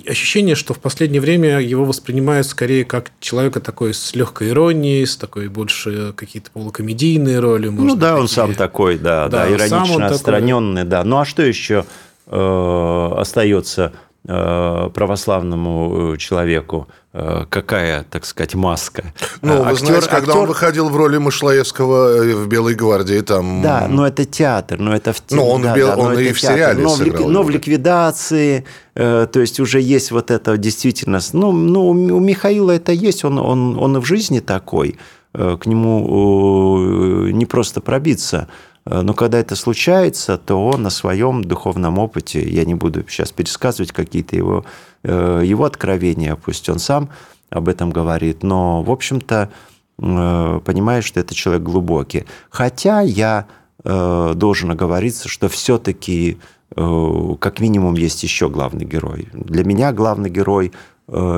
ощущение, 0.08 0.54
что 0.54 0.72
в 0.72 0.78
последнее 0.78 1.20
время 1.20 1.60
его 1.60 1.84
воспринимают 1.84 2.46
скорее 2.46 2.84
как 2.84 3.10
человека 3.20 3.60
такой 3.60 3.92
с 3.92 4.14
легкой 4.14 4.50
иронией, 4.50 5.04
с 5.04 5.16
такой 5.16 5.48
больше 5.48 6.12
какие-то 6.16 6.50
полукомедийные 6.52 7.40
роли. 7.40 7.68
ну 7.68 7.96
да, 7.96 8.10
такие... 8.10 8.20
он 8.20 8.28
сам 8.28 8.54
такой, 8.54 8.96
да, 8.98 9.28
да, 9.28 9.46
да 9.46 9.52
иронично 9.52 10.06
отстраненный, 10.06 10.82
такой... 10.82 10.90
да. 10.90 11.04
Ну 11.04 11.18
а 11.18 11.24
что 11.24 11.42
еще 11.42 11.84
э, 12.26 13.10
остается 13.16 13.84
Э, 13.84 14.03
православному 14.26 16.14
э, 16.14 16.16
человеку 16.16 16.88
э, 17.12 17.44
какая, 17.50 18.04
так 18.04 18.24
сказать, 18.24 18.54
маска. 18.54 19.12
Ну, 19.42 19.62
вы 19.62 19.70
актер, 19.72 19.86
знаете, 19.86 20.08
когда 20.08 20.32
актер... 20.32 20.38
он 20.38 20.48
выходил 20.48 20.88
в 20.88 20.96
роли 20.96 21.18
Мышлаевского 21.18 22.22
в 22.34 22.48
«Белой 22.48 22.74
гвардии», 22.74 23.20
там... 23.20 23.60
Да, 23.60 23.86
но 23.86 24.06
это 24.06 24.24
театр, 24.24 24.78
но 24.78 24.96
это 24.96 25.12
в... 25.12 25.22
Ну, 25.30 25.46
он, 25.46 25.62
да, 25.62 25.76
бел... 25.76 25.88
да, 25.88 25.96
он 25.98 26.18
и 26.18 26.32
в 26.32 26.40
театр. 26.40 26.56
сериале 26.56 26.82
но, 26.82 26.88
сыграл. 26.88 27.28
Но 27.28 27.42
в 27.42 27.50
ликвидации, 27.50 28.64
то 28.94 29.30
есть 29.34 29.60
уже 29.60 29.80
есть 29.80 30.10
вот 30.10 30.30
это 30.30 30.56
действительно... 30.56 31.20
Ну, 31.34 31.52
ну 31.52 31.88
у 31.88 32.20
Михаила 32.20 32.70
это 32.70 32.92
есть, 32.92 33.24
он, 33.26 33.38
он, 33.38 33.78
он 33.78 33.98
и 33.98 34.00
в 34.00 34.06
жизни 34.06 34.40
такой, 34.40 34.98
к 35.34 35.66
нему 35.66 37.26
не 37.26 37.44
просто 37.44 37.82
пробиться. 37.82 38.48
Э, 38.86 39.02
но 39.02 39.14
когда 39.14 39.38
это 39.38 39.56
случается, 39.56 40.38
то 40.38 40.66
он 40.66 40.82
на 40.82 40.90
своем 40.90 41.42
духовном 41.44 41.98
опыте, 41.98 42.46
я 42.48 42.64
не 42.64 42.74
буду 42.74 43.04
сейчас 43.08 43.32
пересказывать 43.32 43.92
какие-то 43.92 44.36
его, 44.36 44.64
э, 45.02 45.42
его 45.44 45.64
откровения, 45.64 46.36
пусть 46.36 46.68
он 46.68 46.78
сам 46.78 47.10
об 47.50 47.68
этом 47.68 47.90
говорит, 47.90 48.42
но, 48.42 48.82
в 48.82 48.90
общем-то, 48.90 49.50
э, 49.98 50.60
понимает, 50.64 51.04
что 51.04 51.20
это 51.20 51.34
человек 51.34 51.62
глубокий. 51.62 52.24
Хотя 52.50 53.00
я 53.00 53.46
должен 53.86 54.70
оговориться, 54.70 55.28
что 55.28 55.50
все-таки 55.50 56.38
как 56.74 57.60
минимум 57.60 57.96
есть 57.96 58.22
еще 58.22 58.48
главный 58.48 58.86
герой. 58.86 59.28
Для 59.34 59.62
меня 59.62 59.92
главный 59.92 60.30
герой 60.30 60.72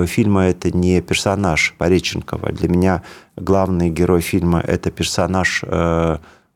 фильма 0.07 0.45
это 0.45 0.71
не 0.71 1.01
персонаж 1.01 1.75
Пореченкова. 1.77 2.53
Для 2.53 2.69
меня 2.69 3.03
главный 3.35 3.91
герой 3.91 4.21
фильма 4.21 4.61
это 4.61 4.93
персонаж 4.93 5.65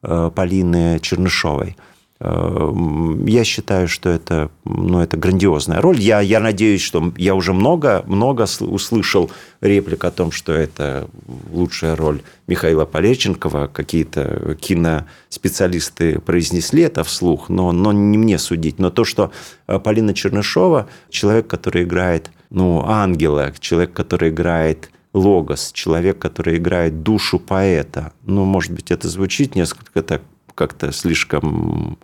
Полины 0.03 0.99
Чернышовой. 1.01 1.77
Я 2.23 3.45
считаю, 3.45 3.89
что 3.89 4.11
это, 4.11 4.51
ну, 4.67 5.01
это 5.01 5.17
грандиозная 5.17 5.81
роль. 5.81 5.99
Я, 5.99 6.21
я 6.21 6.39
надеюсь, 6.39 6.83
что 6.83 7.15
я 7.17 7.35
уже 7.35 7.55
много, 7.55 8.05
много 8.07 8.47
услышал 8.61 9.31
реплик 9.63 10.05
о 10.05 10.11
том, 10.11 10.31
что 10.31 10.53
это 10.53 11.09
лучшая 11.51 11.97
роль 11.97 12.21
Михаила 12.47 12.85
Полеченкова. 12.85 13.71
Какие-то 13.73 14.55
киноспециалисты 14.61 16.19
произнесли 16.19 16.83
это 16.83 17.05
вслух, 17.05 17.49
но, 17.49 17.73
но 17.73 17.91
не 17.91 18.19
мне 18.19 18.39
судить. 18.39 18.79
Но 18.79 18.91
то, 18.91 19.05
что 19.05 19.33
э, 19.67 19.79
Полина 19.79 20.13
Чернышова, 20.13 20.89
человек, 21.09 21.47
который 21.47 21.85
играет 21.85 22.31
ну, 22.51 22.85
ангела, 22.85 23.55
человек, 23.61 23.95
который 23.95 24.29
играет 24.29 24.91
логос, 25.13 25.73
человек, 25.73 26.19
который 26.19 26.57
играет 26.57 27.03
душу 27.03 27.39
поэта. 27.39 28.13
Ну, 28.25 28.45
может 28.45 28.73
быть, 28.73 28.91
это 28.91 29.09
звучит 29.09 29.55
несколько 29.55 30.03
так 30.03 30.23
как-то 30.55 30.93
слишком 30.93 31.99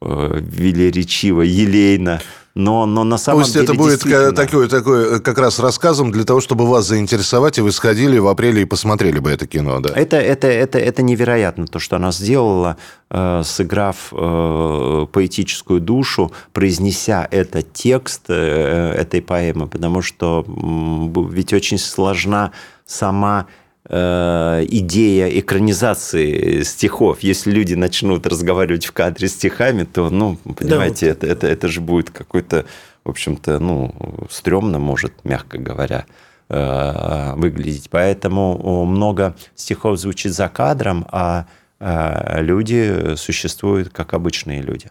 э, 0.00 0.38
велеречиво, 0.40 1.42
елейно. 1.42 2.20
Но, 2.54 2.86
но 2.86 3.02
на 3.02 3.18
самом 3.18 3.40
Пусть 3.40 3.54
деле 3.54 3.64
это 3.64 3.74
будет 3.74 4.00
такой, 4.36 4.68
такой 4.68 5.20
как 5.20 5.38
раз 5.38 5.58
рассказом 5.58 6.12
для 6.12 6.22
того, 6.22 6.40
чтобы 6.40 6.68
вас 6.68 6.86
заинтересовать, 6.86 7.58
и 7.58 7.60
вы 7.60 7.72
сходили 7.72 8.16
в 8.18 8.28
апреле 8.28 8.62
и 8.62 8.64
посмотрели 8.64 9.18
бы 9.18 9.30
это 9.30 9.48
кино. 9.48 9.80
Да. 9.80 9.90
Это, 9.92 10.16
это, 10.18 10.46
это, 10.46 10.78
это 10.78 11.02
невероятно, 11.02 11.66
то, 11.66 11.80
что 11.80 11.96
она 11.96 12.12
сделала, 12.12 12.76
э, 13.10 13.42
сыграв 13.44 14.12
э, 14.12 15.06
поэтическую 15.12 15.80
душу, 15.80 16.30
произнеся 16.52 17.26
этот 17.28 17.72
текст 17.72 18.30
этой 18.30 19.20
поэмы, 19.20 19.66
потому 19.66 20.00
что 20.00 20.44
ведь 20.46 21.52
очень 21.52 21.78
сложна 21.78 22.52
сама 22.86 23.46
Э, 23.46 23.63
идея 23.86 25.28
экранизации 25.28 26.62
стихов. 26.62 27.18
Если 27.20 27.50
люди 27.50 27.74
начнут 27.74 28.26
разговаривать 28.26 28.86
в 28.86 28.92
кадре 28.92 29.28
стихами, 29.28 29.84
то, 29.84 30.08
ну, 30.08 30.38
понимаете, 30.56 31.06
да. 31.06 31.12
это, 31.12 31.26
это, 31.26 31.46
это 31.46 31.68
же 31.68 31.82
будет 31.82 32.10
какой-то, 32.10 32.64
в 33.04 33.10
общем-то, 33.10 33.58
ну, 33.58 33.94
стрёмно 34.30 34.78
может, 34.78 35.12
мягко 35.24 35.58
говоря, 35.58 36.06
э, 36.48 37.34
выглядеть. 37.36 37.90
Поэтому 37.90 38.86
много 38.86 39.36
стихов 39.54 39.98
звучит 39.98 40.32
за 40.32 40.48
кадром, 40.48 41.06
а 41.12 41.46
э, 41.78 42.40
люди 42.40 43.16
существуют 43.16 43.90
как 43.90 44.14
обычные 44.14 44.62
люди. 44.62 44.90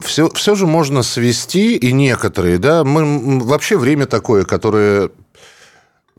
Все, 0.00 0.28
все 0.28 0.54
же 0.54 0.66
можно 0.66 1.02
свести, 1.02 1.76
и 1.76 1.92
некоторые, 1.92 2.58
да, 2.58 2.84
мы 2.84 3.40
вообще 3.40 3.76
время 3.76 4.06
такое, 4.06 4.44
которое 4.44 5.10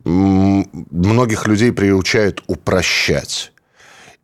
многих 0.04 1.48
людей 1.48 1.72
приучают 1.72 2.44
упрощать. 2.48 3.52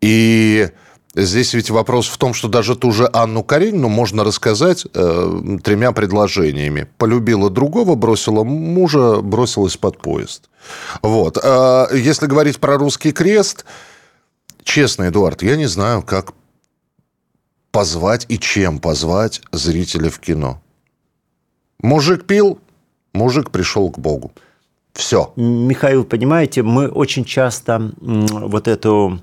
И 0.01 0.69
здесь 1.15 1.53
ведь 1.53 1.69
вопрос 1.69 2.07
в 2.07 2.17
том, 2.17 2.33
что 2.33 2.47
даже 2.47 2.75
ту 2.75 2.91
же 2.91 3.09
Анну 3.11 3.43
Каренину 3.43 3.89
можно 3.89 4.23
рассказать 4.23 4.85
э, 4.93 5.57
тремя 5.63 5.91
предложениями. 5.91 6.87
Полюбила 6.97 7.49
другого, 7.49 7.95
бросила 7.95 8.43
мужа, 8.43 9.21
бросилась 9.21 9.77
под 9.77 9.99
поезд. 9.99 10.49
Вот. 11.01 11.37
А 11.43 11.87
если 11.93 12.27
говорить 12.27 12.59
про 12.59 12.77
русский 12.77 13.11
крест, 13.11 13.65
честно, 14.63 15.09
Эдуард, 15.09 15.41
я 15.43 15.55
не 15.55 15.67
знаю, 15.67 16.03
как 16.03 16.33
позвать 17.71 18.25
и 18.29 18.39
чем 18.39 18.79
позвать 18.79 19.41
зрителя 19.51 20.09
в 20.09 20.19
кино. 20.19 20.61
Мужик 21.79 22.25
пил, 22.25 22.59
мужик 23.13 23.51
пришел 23.51 23.91
к 23.91 23.99
Богу. 23.99 24.31
Все. 24.97 25.31
Михаил, 25.35 26.03
понимаете, 26.03 26.63
мы 26.63 26.87
очень 26.87 27.23
часто 27.23 27.91
вот 28.01 28.67
эту 28.67 29.19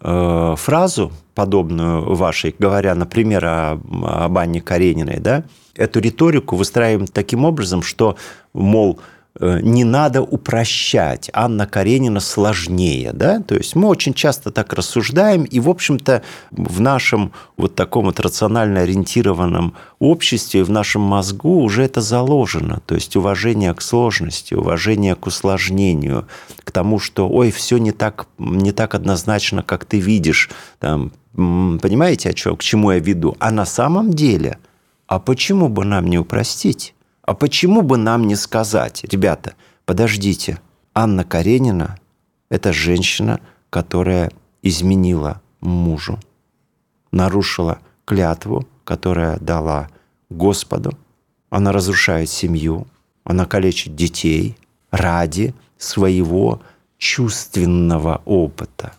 э, 0.00 0.54
фразу, 0.58 1.12
подобную 1.36 2.16
вашей, 2.16 2.52
говоря, 2.58 2.96
например, 2.96 3.44
о, 3.44 3.80
об 4.02 4.36
Анне 4.36 4.60
Карениной, 4.60 5.20
да, 5.20 5.44
эту 5.76 6.00
риторику 6.00 6.56
выстраиваем 6.56 7.06
таким 7.06 7.44
образом, 7.44 7.82
что, 7.82 8.16
мол, 8.52 8.98
не 9.40 9.84
надо 9.84 10.22
упрощать. 10.22 11.30
Анна 11.32 11.66
Каренина 11.66 12.20
сложнее, 12.20 13.12
да? 13.12 13.40
То 13.40 13.54
есть 13.54 13.74
мы 13.74 13.88
очень 13.88 14.12
часто 14.12 14.50
так 14.50 14.72
рассуждаем, 14.74 15.44
и, 15.44 15.58
в 15.58 15.70
общем-то, 15.70 16.22
в 16.50 16.80
нашем 16.80 17.32
вот 17.56 17.74
таком 17.74 18.04
вот 18.06 18.20
рационально 18.20 18.80
ориентированном 18.80 19.74
обществе, 19.98 20.62
в 20.64 20.70
нашем 20.70 21.02
мозгу 21.02 21.62
уже 21.62 21.82
это 21.84 22.02
заложено. 22.02 22.82
То 22.84 22.94
есть 22.94 23.16
уважение 23.16 23.72
к 23.72 23.80
сложности, 23.80 24.54
уважение 24.54 25.14
к 25.14 25.26
усложнению, 25.26 26.28
к 26.62 26.70
тому, 26.70 26.98
что, 26.98 27.28
ой, 27.28 27.50
все 27.50 27.78
не 27.78 27.92
так, 27.92 28.26
не 28.38 28.72
так 28.72 28.94
однозначно, 28.94 29.62
как 29.62 29.86
ты 29.86 29.98
видишь. 29.98 30.50
Там, 30.78 31.10
понимаете, 31.34 32.30
о 32.30 32.34
чем, 32.34 32.56
к 32.56 32.62
чему 32.62 32.90
я 32.92 32.98
веду? 32.98 33.34
А 33.38 33.50
на 33.50 33.64
самом 33.64 34.12
деле, 34.12 34.58
а 35.06 35.18
почему 35.18 35.68
бы 35.68 35.84
нам 35.84 36.06
не 36.06 36.18
упростить? 36.18 36.94
А 37.22 37.34
почему 37.34 37.82
бы 37.82 37.96
нам 37.96 38.26
не 38.26 38.34
сказать, 38.34 39.04
ребята, 39.04 39.54
подождите, 39.84 40.60
Анна 40.94 41.24
Каренина– 41.24 41.98
это 42.50 42.72
женщина, 42.72 43.40
которая 43.70 44.32
изменила 44.62 45.40
мужу, 45.60 46.18
нарушила 47.12 47.78
клятву, 48.04 48.66
которая 48.84 49.38
дала 49.38 49.88
Господу. 50.28 50.98
Она 51.48 51.72
разрушает 51.72 52.28
семью, 52.28 52.86
она 53.24 53.46
калечит 53.46 53.94
детей 53.94 54.56
ради 54.90 55.54
своего 55.78 56.60
чувственного 56.98 58.22
опыта. 58.24 58.92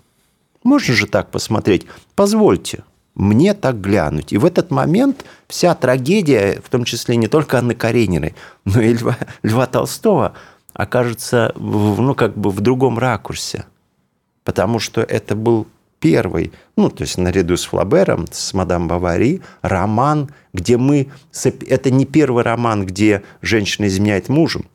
Можно 0.63 0.93
же 0.93 1.07
так 1.07 1.29
посмотреть. 1.29 1.85
Позвольте, 2.15 2.83
мне 3.15 3.53
так 3.53 3.79
глянуть. 3.79 4.33
И 4.33 4.37
в 4.37 4.45
этот 4.45 4.71
момент 4.71 5.25
вся 5.47 5.75
трагедия, 5.75 6.61
в 6.63 6.69
том 6.69 6.83
числе 6.83 7.15
не 7.15 7.27
только 7.27 7.59
Анны 7.59 7.75
Карениной, 7.75 8.35
но 8.65 8.81
и 8.81 8.93
Льва, 8.93 9.17
Льва 9.43 9.67
Толстого, 9.67 10.33
окажется 10.73 11.51
в, 11.55 12.01
ну, 12.01 12.15
как 12.15 12.35
бы 12.37 12.49
в 12.49 12.61
другом 12.61 12.97
ракурсе. 12.97 13.65
Потому 14.43 14.79
что 14.79 15.01
это 15.01 15.35
был 15.35 15.67
первый, 15.99 16.51
ну, 16.75 16.89
то 16.89 17.03
есть 17.03 17.17
наряду 17.17 17.55
с 17.55 17.63
Флабером, 17.65 18.25
с 18.29 18.53
мадам 18.53 18.87
Бавари, 18.87 19.41
роман, 19.61 20.31
где 20.51 20.77
мы... 20.77 21.09
Это 21.67 21.91
не 21.91 22.05
первый 22.05 22.43
роман, 22.43 22.85
где 22.85 23.23
женщина 23.41 23.87
изменяет 23.87 24.27
мужем. 24.27 24.65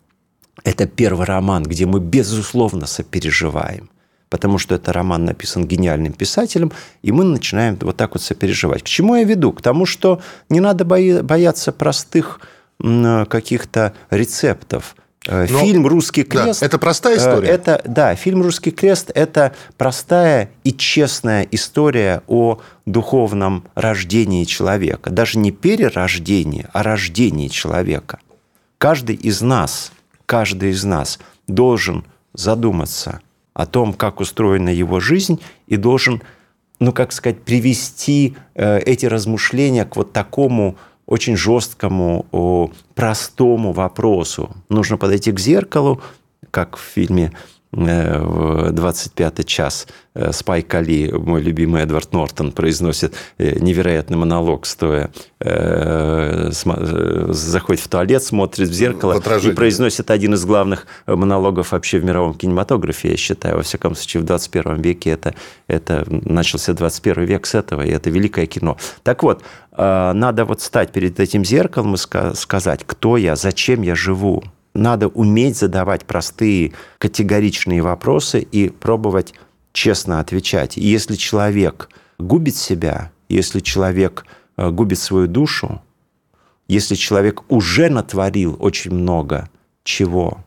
Это 0.64 0.86
первый 0.86 1.26
роман, 1.26 1.64
где 1.64 1.86
мы, 1.86 2.00
безусловно, 2.00 2.86
сопереживаем 2.86 3.90
потому 4.30 4.58
что 4.58 4.74
это 4.74 4.92
роман 4.92 5.24
написан 5.24 5.66
гениальным 5.66 6.12
писателем, 6.12 6.72
и 7.02 7.12
мы 7.12 7.24
начинаем 7.24 7.78
вот 7.80 7.96
так 7.96 8.14
вот 8.14 8.22
сопереживать. 8.22 8.82
К 8.82 8.86
чему 8.86 9.16
я 9.16 9.24
веду? 9.24 9.52
К 9.52 9.62
тому, 9.62 9.86
что 9.86 10.20
не 10.48 10.60
надо 10.60 10.84
бояться 10.84 11.72
простых 11.72 12.40
каких-то 12.78 13.94
рецептов. 14.10 14.94
Э, 15.26 15.46
Но, 15.50 15.58
фильм 15.58 15.86
«Русский 15.86 16.22
крест». 16.22 16.60
Да, 16.60 16.66
это 16.66 16.78
простая 16.78 17.16
э, 17.16 17.18
история? 17.18 17.48
Это, 17.48 17.82
да, 17.84 18.14
фильм 18.14 18.42
«Русский 18.42 18.70
крест»– 18.70 19.10
это 19.14 19.54
простая 19.76 20.50
и 20.62 20.72
честная 20.72 21.46
история 21.50 22.22
о 22.28 22.60
духовном 22.86 23.64
рождении 23.74 24.44
человека. 24.44 25.10
Даже 25.10 25.38
не 25.38 25.50
перерождении, 25.50 26.66
а 26.72 26.84
рождении 26.84 27.48
человека. 27.48 28.20
Каждый 28.78 29.16
из 29.16 29.42
нас, 29.42 29.90
каждый 30.24 30.70
из 30.70 30.84
нас 30.84 31.18
должен 31.48 32.04
задуматься– 32.32 33.20
о 33.58 33.66
том, 33.66 33.92
как 33.92 34.20
устроена 34.20 34.68
его 34.68 35.00
жизнь, 35.00 35.40
и 35.66 35.76
должен, 35.76 36.22
ну, 36.78 36.92
как 36.92 37.10
сказать, 37.10 37.42
привести 37.42 38.36
э, 38.54 38.78
эти 38.78 39.04
размышления 39.04 39.84
к 39.84 39.96
вот 39.96 40.12
такому 40.12 40.76
очень 41.06 41.36
жесткому, 41.36 42.72
простому 42.94 43.72
вопросу. 43.72 44.54
Нужно 44.68 44.96
подойти 44.96 45.32
к 45.32 45.40
зеркалу, 45.40 46.00
как 46.52 46.76
в 46.76 46.80
фильме 46.80 47.32
в 47.70 48.70
25 48.72 49.46
час 49.46 49.86
э, 50.14 50.32
Спайк 50.32 50.74
Али, 50.74 51.12
мой 51.12 51.42
любимый 51.42 51.82
Эдвард 51.82 52.12
Нортон, 52.12 52.52
произносит 52.52 53.14
э, 53.36 53.58
невероятный 53.58 54.16
монолог, 54.16 54.64
стоя, 54.66 55.10
заходит 57.30 57.80
в 57.82 57.88
туалет, 57.88 58.24
смотрит 58.24 58.68
в 58.68 58.72
зеркало 58.72 59.18
и 59.18 59.52
произносит 59.52 60.10
один 60.10 60.34
из 60.34 60.44
главных 60.44 60.86
монологов 61.06 61.72
вообще 61.72 61.98
в 61.98 62.04
мировом 62.04 62.34
кинематографе, 62.34 63.10
я 63.10 63.16
считаю, 63.16 63.56
во 63.56 63.62
всяком 63.62 63.94
случае, 63.94 64.22
в 64.22 64.26
21 64.26 64.80
веке 64.82 65.10
это, 65.10 65.34
это 65.68 66.04
начался 66.08 66.72
21 66.72 67.24
век 67.24 67.46
с 67.46 67.54
этого, 67.54 67.82
и 67.82 67.90
это 67.90 68.10
великое 68.10 68.46
кино. 68.46 68.76
Так 69.04 69.22
вот, 69.22 69.44
надо 69.76 70.44
вот 70.44 70.60
стать 70.60 70.90
перед 70.90 71.20
этим 71.20 71.44
зеркалом 71.44 71.94
и 71.94 71.98
сказать, 71.98 72.80
кто 72.84 73.16
я, 73.16 73.36
зачем 73.36 73.82
я 73.82 73.94
живу, 73.94 74.42
надо 74.78 75.08
уметь 75.08 75.56
задавать 75.58 76.04
простые 76.04 76.72
категоричные 76.98 77.82
вопросы 77.82 78.40
и 78.40 78.68
пробовать 78.68 79.34
честно 79.72 80.20
отвечать. 80.20 80.78
И 80.78 80.80
если 80.80 81.16
человек 81.16 81.90
губит 82.18 82.56
себя, 82.56 83.12
если 83.28 83.60
человек 83.60 84.24
э, 84.56 84.70
губит 84.70 84.98
свою 84.98 85.26
душу, 85.26 85.82
если 86.66 86.94
человек 86.94 87.50
уже 87.50 87.88
натворил 87.88 88.56
очень 88.60 88.92
много 88.92 89.48
чего, 89.84 90.44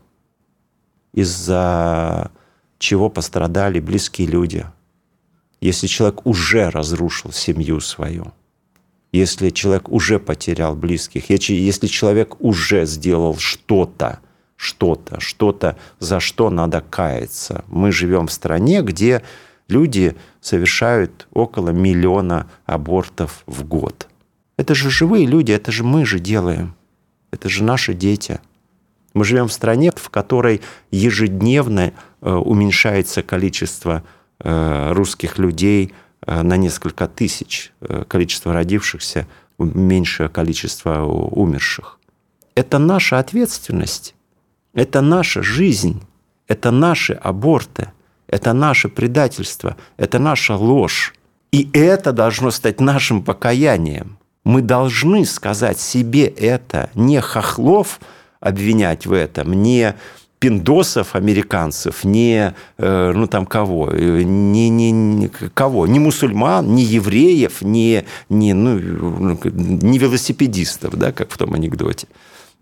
из-за 1.14 2.32
чего 2.78 3.10
пострадали 3.10 3.80
близкие 3.80 4.28
люди, 4.28 4.66
если 5.62 5.88
человек 5.88 6.26
уже 6.26 6.70
разрушил 6.70 7.32
семью 7.32 7.80
свою, 7.80 8.34
если 9.12 9.50
человек 9.50 9.90
уже 9.90 10.20
потерял 10.20 10.76
близких, 10.76 11.30
если 11.30 11.88
человек 11.88 12.40
уже 12.40 12.86
сделал 12.86 13.38
что-то, 13.38 14.20
что-то, 14.56 15.20
что-то, 15.20 15.78
за 16.00 16.20
что 16.20 16.50
надо 16.50 16.82
каяться. 16.82 17.66
Мы 17.68 17.92
живем 17.92 18.28
в 18.28 18.32
стране, 18.32 18.82
где 18.82 19.22
люди 19.68 20.16
совершают 20.40 21.28
около 21.34 21.70
миллиона 21.70 22.50
абортов 22.66 23.44
в 23.48 23.66
год. 23.66 24.08
Это 24.58 24.76
же 24.76 24.90
живые 24.90 25.26
люди, 25.26 25.52
это 25.52 25.72
же 25.72 25.84
мы 25.84 26.06
же 26.06 26.20
делаем. 26.20 26.76
Это 27.32 27.50
же 27.50 27.64
наши 27.64 27.94
дети. 27.94 28.40
Мы 29.14 29.26
живем 29.26 29.48
в 29.48 29.54
стране, 29.54 29.92
в 29.96 30.10
которой 30.10 30.62
ежедневно 30.92 31.92
э, 32.22 32.32
уменьшается 32.32 33.24
количество 33.24 34.04
э, 34.40 34.92
русских 34.94 35.38
людей 35.38 35.94
на 36.26 36.58
несколько 36.58 37.08
тысяч, 37.08 37.72
количество 38.08 38.54
родившихся, 38.54 39.28
меньшее 39.58 40.30
количество 40.30 41.04
умерших. 41.04 42.00
Это 42.56 42.80
наша 42.80 43.20
ответственность, 43.20 44.16
это 44.74 45.02
наша 45.02 45.42
жизнь, 45.42 46.02
это 46.48 46.72
наши 46.72 47.14
аборты, 47.14 47.92
это 48.28 48.54
наше 48.54 48.90
предательство, 48.90 49.78
это 49.98 50.20
наша 50.20 50.56
ложь. 50.56 51.14
И 51.52 51.70
это 51.74 52.14
должно 52.14 52.50
стать 52.52 52.80
нашим 52.80 53.24
покаянием. 53.24 54.18
Мы 54.44 54.62
должны 54.62 55.26
сказать 55.26 55.80
себе 55.80 56.26
это, 56.26 56.90
не 56.96 57.20
хохлов 57.20 58.00
обвинять 58.40 59.06
в 59.06 59.12
этом, 59.12 59.62
не 59.62 59.96
пиндосов 60.42 61.16
американцев, 61.16 62.04
не 62.04 62.56
э, 62.80 63.12
ну 63.16 63.28
там 63.28 63.46
кого, 63.46 63.92
не, 63.94 64.70
не, 64.70 64.92
не 64.92 65.28
кого, 65.28 65.86
не 65.86 66.00
мусульман, 66.00 66.74
не 66.74 66.84
евреев, 66.84 67.62
не, 67.62 68.06
не, 68.28 68.54
ну, 68.54 68.80
не 69.44 70.00
велосипедистов, 70.00 70.96
да, 70.96 71.12
как 71.12 71.30
в 71.30 71.38
том 71.38 71.54
анекдоте. 71.54 72.08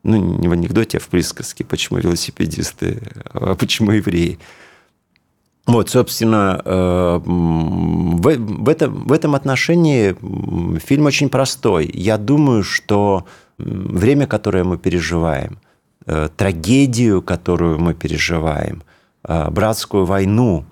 Ну, 0.03 0.17
не 0.17 0.49
в 0.49 0.51
анекдоте, 0.51 0.97
а 0.97 0.99
в 0.99 1.07
присказке. 1.07 1.63
Почему 1.63 1.99
велосипедисты, 1.99 3.01
а 3.33 3.55
почему 3.55 3.91
евреи? 3.91 4.39
Вот, 5.65 5.89
собственно, 5.89 6.61
э, 6.65 7.19
в, 7.23 8.63
в, 8.65 8.69
этом, 8.69 9.07
в 9.07 9.11
этом 9.13 9.35
отношении 9.35 10.15
фильм 10.79 11.05
очень 11.05 11.29
простой. 11.29 11.89
Я 11.93 12.17
думаю, 12.17 12.63
что 12.63 13.25
время, 13.57 14.27
которое 14.27 14.65
мы 14.65 14.77
переживаем, 14.77 15.53
э, 15.53 15.68
трагедию, 16.35 17.21
которую 17.21 17.79
мы 17.79 17.93
переживаем, 17.93 18.83
э, 19.23 19.49
братскую 19.49 20.05
войну, 20.05 20.65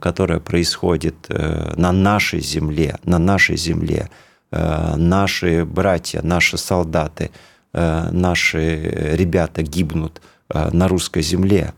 которая 0.00 0.40
происходит 0.40 1.28
на 1.28 1.92
нашей 1.92 2.40
земле, 2.40 2.96
на 3.04 3.18
нашей 3.18 3.58
земле, 3.58 4.08
наши 4.50 5.66
братья, 5.66 6.22
наши 6.22 6.56
солдаты, 6.56 7.30
наши 7.74 9.14
ребята 9.18 9.60
гибнут 9.60 10.22
на 10.48 10.88
русской 10.88 11.20
земле 11.20 11.74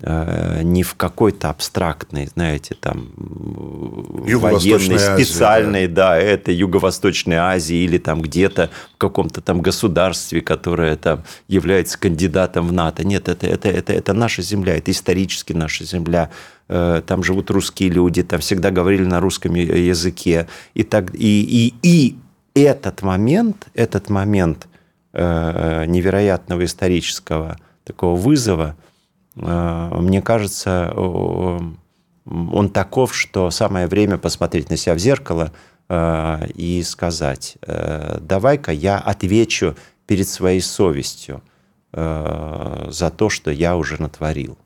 не 0.00 0.84
в 0.84 0.94
какой-то 0.94 1.50
абстрактной, 1.50 2.28
знаете, 2.28 2.76
там 2.80 3.10
военной, 3.16 4.98
специальной, 4.98 5.88
да. 5.88 6.10
да, 6.10 6.18
это 6.18 6.52
Юго-Восточной 6.52 7.36
Азии 7.36 7.78
или 7.78 7.98
там 7.98 8.22
где-то 8.22 8.70
в 8.94 8.98
каком-то 8.98 9.40
там 9.40 9.60
государстве, 9.60 10.40
которое 10.40 10.94
там 10.94 11.24
является 11.48 11.98
кандидатом 11.98 12.68
в 12.68 12.72
НАТО. 12.72 13.04
Нет, 13.04 13.28
это, 13.28 13.48
это, 13.48 13.68
это, 13.68 13.92
это 13.92 14.12
наша 14.12 14.40
земля, 14.40 14.76
это 14.76 14.92
исторически 14.92 15.52
наша 15.52 15.84
земля. 15.84 16.30
Э, 16.68 17.02
там 17.04 17.24
живут 17.24 17.50
русские 17.50 17.90
люди, 17.90 18.22
там 18.22 18.38
всегда 18.38 18.70
говорили 18.70 19.04
на 19.04 19.18
русском 19.18 19.54
языке. 19.54 20.46
И, 20.74 20.84
так, 20.84 21.12
и, 21.12 21.42
и, 21.42 21.74
и 21.82 22.16
этот 22.54 23.02
момент, 23.02 23.66
этот 23.74 24.10
момент 24.10 24.68
э, 25.12 25.86
невероятного 25.86 26.64
исторического 26.64 27.58
такого 27.84 28.14
вызова– 28.14 28.76
Э, 28.86 28.87
мне 29.40 30.22
кажется, 30.22 30.92
он 30.94 32.70
таков, 32.70 33.14
что 33.14 33.50
самое 33.50 33.86
время 33.86 34.18
посмотреть 34.18 34.70
на 34.70 34.76
себя 34.76 34.94
в 34.94 34.98
зеркало 34.98 35.52
э, 35.88 36.46
и 36.54 36.82
сказать, 36.82 37.56
э, 37.62 38.18
давай-ка 38.20 38.72
я 38.72 38.98
отвечу 38.98 39.76
перед 40.06 40.28
своей 40.28 40.60
совестью 40.60 41.42
за 41.90 43.10
то, 43.16 43.30
что 43.30 43.50
я 43.50 43.74
уже 43.76 44.00
натворил. 44.00 44.58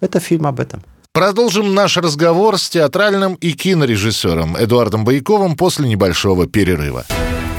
Это 0.00 0.20
фильм 0.20 0.46
об 0.46 0.60
этом. 0.60 0.82
Продолжим 1.14 1.74
наш 1.74 1.96
разговор 1.96 2.58
с 2.58 2.68
театральным 2.68 3.34
и 3.34 3.52
кинорежиссером 3.52 4.56
Эдуардом 4.58 5.04
Бояковым 5.04 5.56
после 5.56 5.88
небольшого 5.88 6.48
перерыва. 6.48 7.04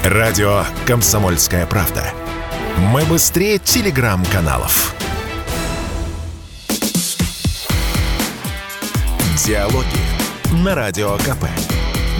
Радио 0.03 0.65
«Комсомольская 0.85 1.65
правда». 1.65 2.03
Мы 2.91 3.05
быстрее 3.05 3.57
телеграм-каналов. 3.57 4.93
Диалоги 9.35 10.63
на 10.63 10.75
Радио 10.75 11.17
КП. 11.17 11.43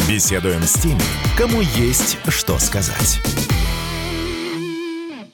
Беседуем 0.09 0.61
с 0.63 0.73
теми, 0.73 0.99
кому 1.37 1.61
есть 1.61 2.17
что 2.27 2.59
сказать. 2.59 3.21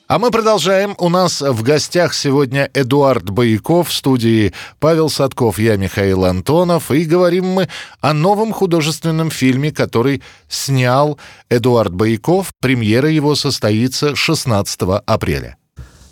А 0.08 0.20
мы 0.20 0.30
продолжаем. 0.30 0.94
У 1.00 1.10
нас 1.10 1.42
в 1.42 1.64
гостях 1.64 2.14
сегодня 2.14 2.70
Эдуард 2.76 3.32
Бояков 3.32 3.90
в 3.90 3.94
студии 3.94 4.54
Павел 4.78 5.10
Садков, 5.10 5.58
я 5.58 5.76
Михаил 5.76 6.26
Антонов. 6.26 6.92
И 6.92 7.04
говорим 7.04 7.48
мы 7.48 7.68
о 8.00 8.14
новом 8.14 8.54
художественном 8.54 9.32
фильме, 9.32 9.72
который 9.72 10.22
снял 10.48 11.18
Эдуард 11.50 11.96
Бояков. 11.96 12.52
Премьера 12.60 13.10
его 13.10 13.34
состоится 13.34 14.16
16 14.16 14.82
апреля. 15.08 15.58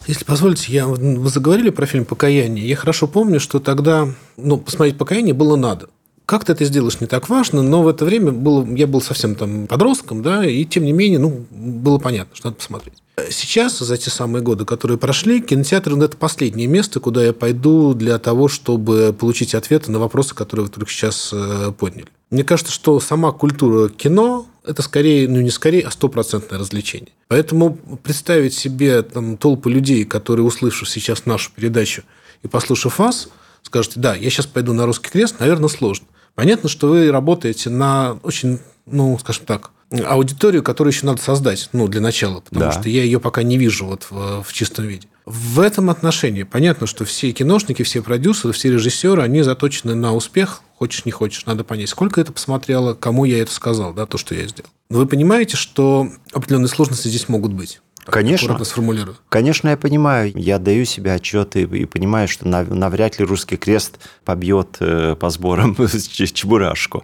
Если 0.08 0.26
позволите, 0.26 0.72
я, 0.72 0.88
вы 0.88 1.30
заговорили 1.30 1.70
про 1.70 1.86
фильм 1.86 2.06
«Покаяние». 2.06 2.68
Я 2.68 2.76
хорошо 2.76 3.08
помню, 3.08 3.40
что 3.40 3.60
тогда 3.60 4.08
ну, 4.38 4.58
посмотреть 4.58 4.98
«Покаяние» 4.98 5.34
было 5.34 5.56
надо. 5.56 5.90
Как 6.26 6.46
ты 6.46 6.52
это 6.52 6.64
сделаешь, 6.64 7.00
не 7.00 7.08
так 7.08 7.28
важно, 7.28 7.64
но 7.64 7.82
в 7.82 7.88
это 7.88 8.06
время 8.06 8.32
был, 8.32 8.66
я 8.76 8.86
был 8.86 9.02
совсем 9.02 9.34
там 9.34 9.66
подростком, 9.66 10.22
да, 10.22 10.46
и 10.46 10.64
тем 10.64 10.84
не 10.84 10.92
менее, 10.92 11.18
ну, 11.18 11.46
было 11.50 11.98
понятно, 11.98 12.36
что 12.36 12.48
надо 12.48 12.58
посмотреть. 12.58 13.02
Сейчас, 13.32 13.80
за 13.80 13.98
те 13.98 14.10
самые 14.10 14.44
годы, 14.44 14.66
которые 14.66 14.98
прошли, 14.98 15.42
кинотеатр– 15.42 15.94
это 16.04 16.16
последнее 16.18 16.68
место, 16.68 17.00
куда 17.00 17.24
я 17.24 17.34
пойду 17.34 17.94
для 17.94 18.18
того, 18.20 18.48
чтобы 18.48 19.16
получить 19.18 19.56
ответы 19.56 19.92
на 19.92 20.00
вопросы, 20.00 20.36
которые 20.36 20.68
вы 20.68 20.72
только 20.72 20.92
сейчас 20.92 21.32
э, 21.34 21.72
подняли. 21.78 22.08
Мне 22.30 22.44
кажется, 22.44 22.72
что 22.72 23.00
сама 23.00 23.32
культура 23.32 23.90
кино– 23.90 24.46
это 24.70 24.82
скорее, 24.84 25.28
ну 25.28 25.42
не 25.42 25.50
скорее, 25.50 25.82
а 25.82 25.92
стопроцентное 25.92 26.60
развлечение. 26.60 27.12
Поэтому 27.28 27.76
представить 28.04 28.54
себе 28.54 29.02
там, 29.02 29.36
толпы 29.38 29.72
людей, 29.72 30.06
которые, 30.06 30.46
услышав 30.46 30.88
сейчас 30.90 31.26
нашу 31.26 31.52
передачу 31.52 32.04
и 32.44 32.48
послушав 32.48 33.00
вас, 33.00 33.30
скажете, 33.64 34.00
да, 34.00 34.16
я 34.16 34.30
сейчас 34.30 34.46
пойду 34.46 34.74
на 34.74 34.86
русский 34.86 35.10
крест, 35.10 35.40
наверное, 35.40 35.70
сложно. 35.70 36.08
Понятно, 36.36 36.70
что 36.70 36.88
вы 36.88 37.12
работаете 37.12 37.70
на 37.70 38.20
очень, 38.24 38.60
ну, 38.86 39.18
скажем 39.20 39.46
так, 39.46 39.72
аудиторию, 39.92 40.62
которую 40.62 40.94
еще 40.94 41.06
надо 41.06 41.22
создать, 41.22 41.70
ну, 41.74 41.88
для 41.88 42.00
начала, 42.00 42.42
потому 42.42 42.66
да. 42.66 42.72
что 42.72 42.90
я 42.90 43.04
ее 43.04 43.20
пока 43.20 43.42
не 43.42 43.58
вижу 43.58 43.88
вот 43.88 44.06
в, 44.10 44.44
в 44.44 44.54
чистом 44.54 44.86
виде. 44.86 45.08
В 45.26 45.60
этом 45.60 45.90
отношении 45.90 46.44
понятно, 46.44 46.86
что 46.86 47.06
все 47.06 47.32
киношники, 47.32 47.84
все 47.84 48.02
продюсеры, 48.02 48.54
все 48.54 48.72
режиссеры, 48.72 49.22
они 49.22 49.42
заточены 49.42 49.96
на 49.96 50.14
успех, 50.14 50.62
хочешь 50.80 51.04
не 51.04 51.12
хочешь, 51.12 51.46
надо 51.46 51.66
понять, 51.66 51.90
сколько 51.90 52.22
это 52.22 52.32
посмотрело, 52.32 52.94
кому 52.94 53.26
я 53.26 53.42
это 53.42 53.52
сказал, 53.52 53.94
да, 53.94 54.06
то, 54.06 54.18
что 54.18 54.34
я 54.34 54.48
сделал. 54.48 54.70
Но 54.90 55.00
вы 55.00 55.08
понимаете, 55.08 55.58
что 55.58 56.10
определенные 56.32 56.70
сложности 56.70 57.10
здесь 57.10 57.28
могут 57.28 57.52
быть. 57.52 57.82
Конечно. 58.06 58.64
сформулирую. 58.64 59.18
Конечно, 59.28 59.68
я 59.70 59.78
понимаю. 59.78 60.32
Я 60.34 60.58
даю 60.58 60.86
себе 60.86 61.14
отчет 61.14 61.58
и, 61.58 61.64
и 61.64 61.86
понимаю, 61.86 62.28
что 62.28 62.48
навряд 62.48 63.20
ли 63.20 63.26
русский 63.26 63.58
крест 63.58 64.00
побьет 64.24 64.78
э, 64.80 65.16
по 65.20 65.30
сборам 65.30 65.76
Чебурашку. 66.34 67.04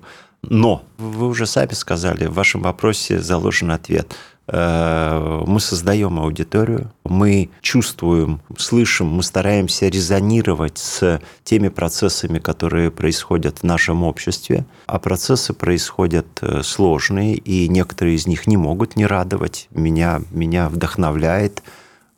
Но 0.49 0.83
вы 0.97 1.27
уже 1.27 1.45
сами 1.45 1.73
сказали, 1.73 2.25
в 2.25 2.33
вашем 2.33 2.61
вопросе 2.61 3.19
заложен 3.19 3.71
ответ. 3.71 4.15
Э, 4.47 5.43
мы 5.45 5.59
создаем 5.59 6.19
аудиторию, 6.19 6.91
мы 7.03 7.49
чувствуем, 7.61 8.41
слышим, 8.57 9.07
мы 9.07 9.23
стараемся 9.23 9.87
резонировать 9.87 10.77
с 10.77 11.19
теми 11.43 11.69
процессами, 11.69 12.39
которые 12.39 12.91
происходят 12.91 13.59
в 13.59 13.63
нашем 13.63 14.03
обществе. 14.03 14.65
А 14.85 14.99
процессы 14.99 15.53
происходят 15.53 16.27
э, 16.41 16.61
сложные, 16.63 17.35
и 17.35 17.67
некоторые 17.67 18.15
из 18.15 18.27
них 18.27 18.45
не 18.45 18.57
могут 18.57 18.95
не 18.95 19.05
радовать. 19.05 19.67
Меня, 19.71 20.21
меня 20.29 20.69
вдохновляет 20.69 21.63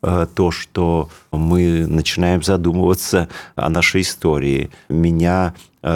э, 0.02 0.26
то, 0.34 0.50
что 0.50 1.08
мы 1.32 1.86
начинаем 1.86 2.42
задумываться 2.42 3.28
о 3.56 3.70
нашей 3.70 4.02
истории. 4.02 4.70
Меня 4.90 5.54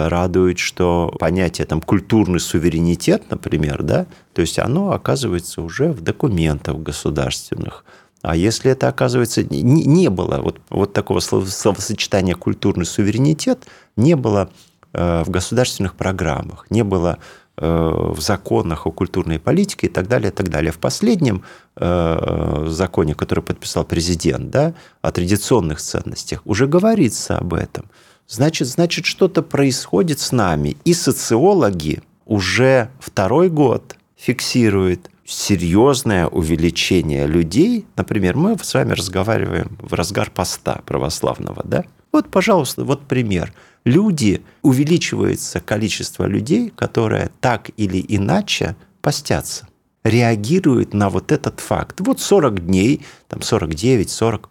радует, 0.09 0.59
что 0.59 1.13
понятие 1.19 1.67
там 1.67 1.81
культурный 1.81 2.39
суверенитет, 2.39 3.23
например, 3.29 3.83
да, 3.83 4.05
то 4.33 4.41
есть 4.41 4.59
оно 4.59 4.91
оказывается 4.91 5.61
уже 5.61 5.91
в 5.91 6.01
документах 6.01 6.77
государственных. 6.77 7.85
А 8.23 8.37
если 8.37 8.71
это, 8.71 8.87
оказывается, 8.87 9.43
не, 9.43 9.61
не 9.61 10.09
было 10.09 10.39
вот, 10.41 10.61
вот 10.69 10.93
такого 10.93 11.19
словосочетания 11.19 12.35
культурный 12.35 12.85
суверенитет, 12.85 13.67
не 13.97 14.15
было 14.15 14.49
э, 14.93 15.23
в 15.23 15.29
государственных 15.29 15.95
программах, 15.95 16.65
не 16.69 16.85
было 16.85 17.19
э, 17.57 17.67
в 17.67 18.21
законах 18.21 18.87
о 18.87 18.91
культурной 18.91 19.39
политике 19.39 19.87
и 19.87 19.89
так 19.89 20.07
далее, 20.07 20.31
и 20.31 20.33
так 20.33 20.47
далее. 20.47 20.71
В 20.71 20.79
последнем 20.79 21.43
э, 21.75 22.65
законе, 22.69 23.13
который 23.13 23.43
подписал 23.43 23.83
президент, 23.83 24.49
да, 24.49 24.73
о 25.01 25.11
традиционных 25.11 25.81
ценностях, 25.81 26.41
уже 26.45 26.65
говорится 26.65 27.37
об 27.37 27.53
этом. 27.53 27.89
Значит, 28.27 28.67
значит, 28.67 29.05
что-то 29.05 29.41
происходит 29.41 30.19
с 30.19 30.31
нами. 30.31 30.77
И 30.85 30.93
социологи 30.93 32.01
уже 32.25 32.89
второй 32.99 33.49
год 33.49 33.95
фиксируют 34.15 35.09
серьезное 35.25 36.27
увеличение 36.27 37.27
людей, 37.27 37.85
например, 37.95 38.35
мы 38.35 38.57
с 38.57 38.73
вами 38.73 38.93
разговариваем 38.93 39.77
в 39.81 39.93
разгар 39.93 40.29
поста 40.29 40.81
православного, 40.85 41.61
да? 41.63 41.85
Вот, 42.11 42.29
пожалуйста, 42.29 42.83
вот 42.83 43.07
пример. 43.07 43.53
Люди, 43.85 44.43
увеличивается 44.61 45.59
количество 45.59 46.25
людей, 46.25 46.71
которые 46.75 47.31
так 47.41 47.71
или 47.75 48.03
иначе 48.07 48.75
постятся, 49.01 49.67
реагируют 50.03 50.93
на 50.93 51.09
вот 51.09 51.31
этот 51.31 51.59
факт. 51.59 51.99
Вот 51.99 52.19
40 52.19 52.65
дней, 52.65 53.05
там 53.27 53.41
49, 53.41 54.09
40, 54.09 54.49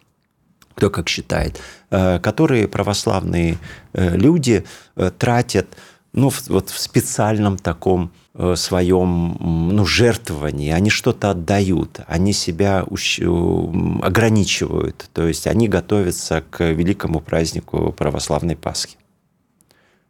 кто 0.74 0.90
как 0.90 1.08
считает, 1.08 1.60
э, 1.90 2.18
которые 2.18 2.68
православные 2.68 3.58
э, 3.92 4.16
люди 4.16 4.64
э, 4.96 5.10
тратят 5.16 5.66
ну, 6.12 6.30
вот 6.48 6.70
в 6.70 6.78
специальном 6.78 7.56
таком 7.56 8.10
своем 8.54 9.36
ну, 9.72 9.84
жертвовании, 9.84 10.72
они 10.72 10.88
что-то 10.88 11.30
отдают, 11.32 12.00
они 12.06 12.32
себя 12.32 12.80
ограничивают, 14.02 15.10
то 15.12 15.26
есть 15.26 15.46
они 15.46 15.68
готовятся 15.68 16.42
к 16.50 16.64
великому 16.64 17.20
празднику 17.20 17.92
православной 17.92 18.56
Пасхи. 18.56 18.96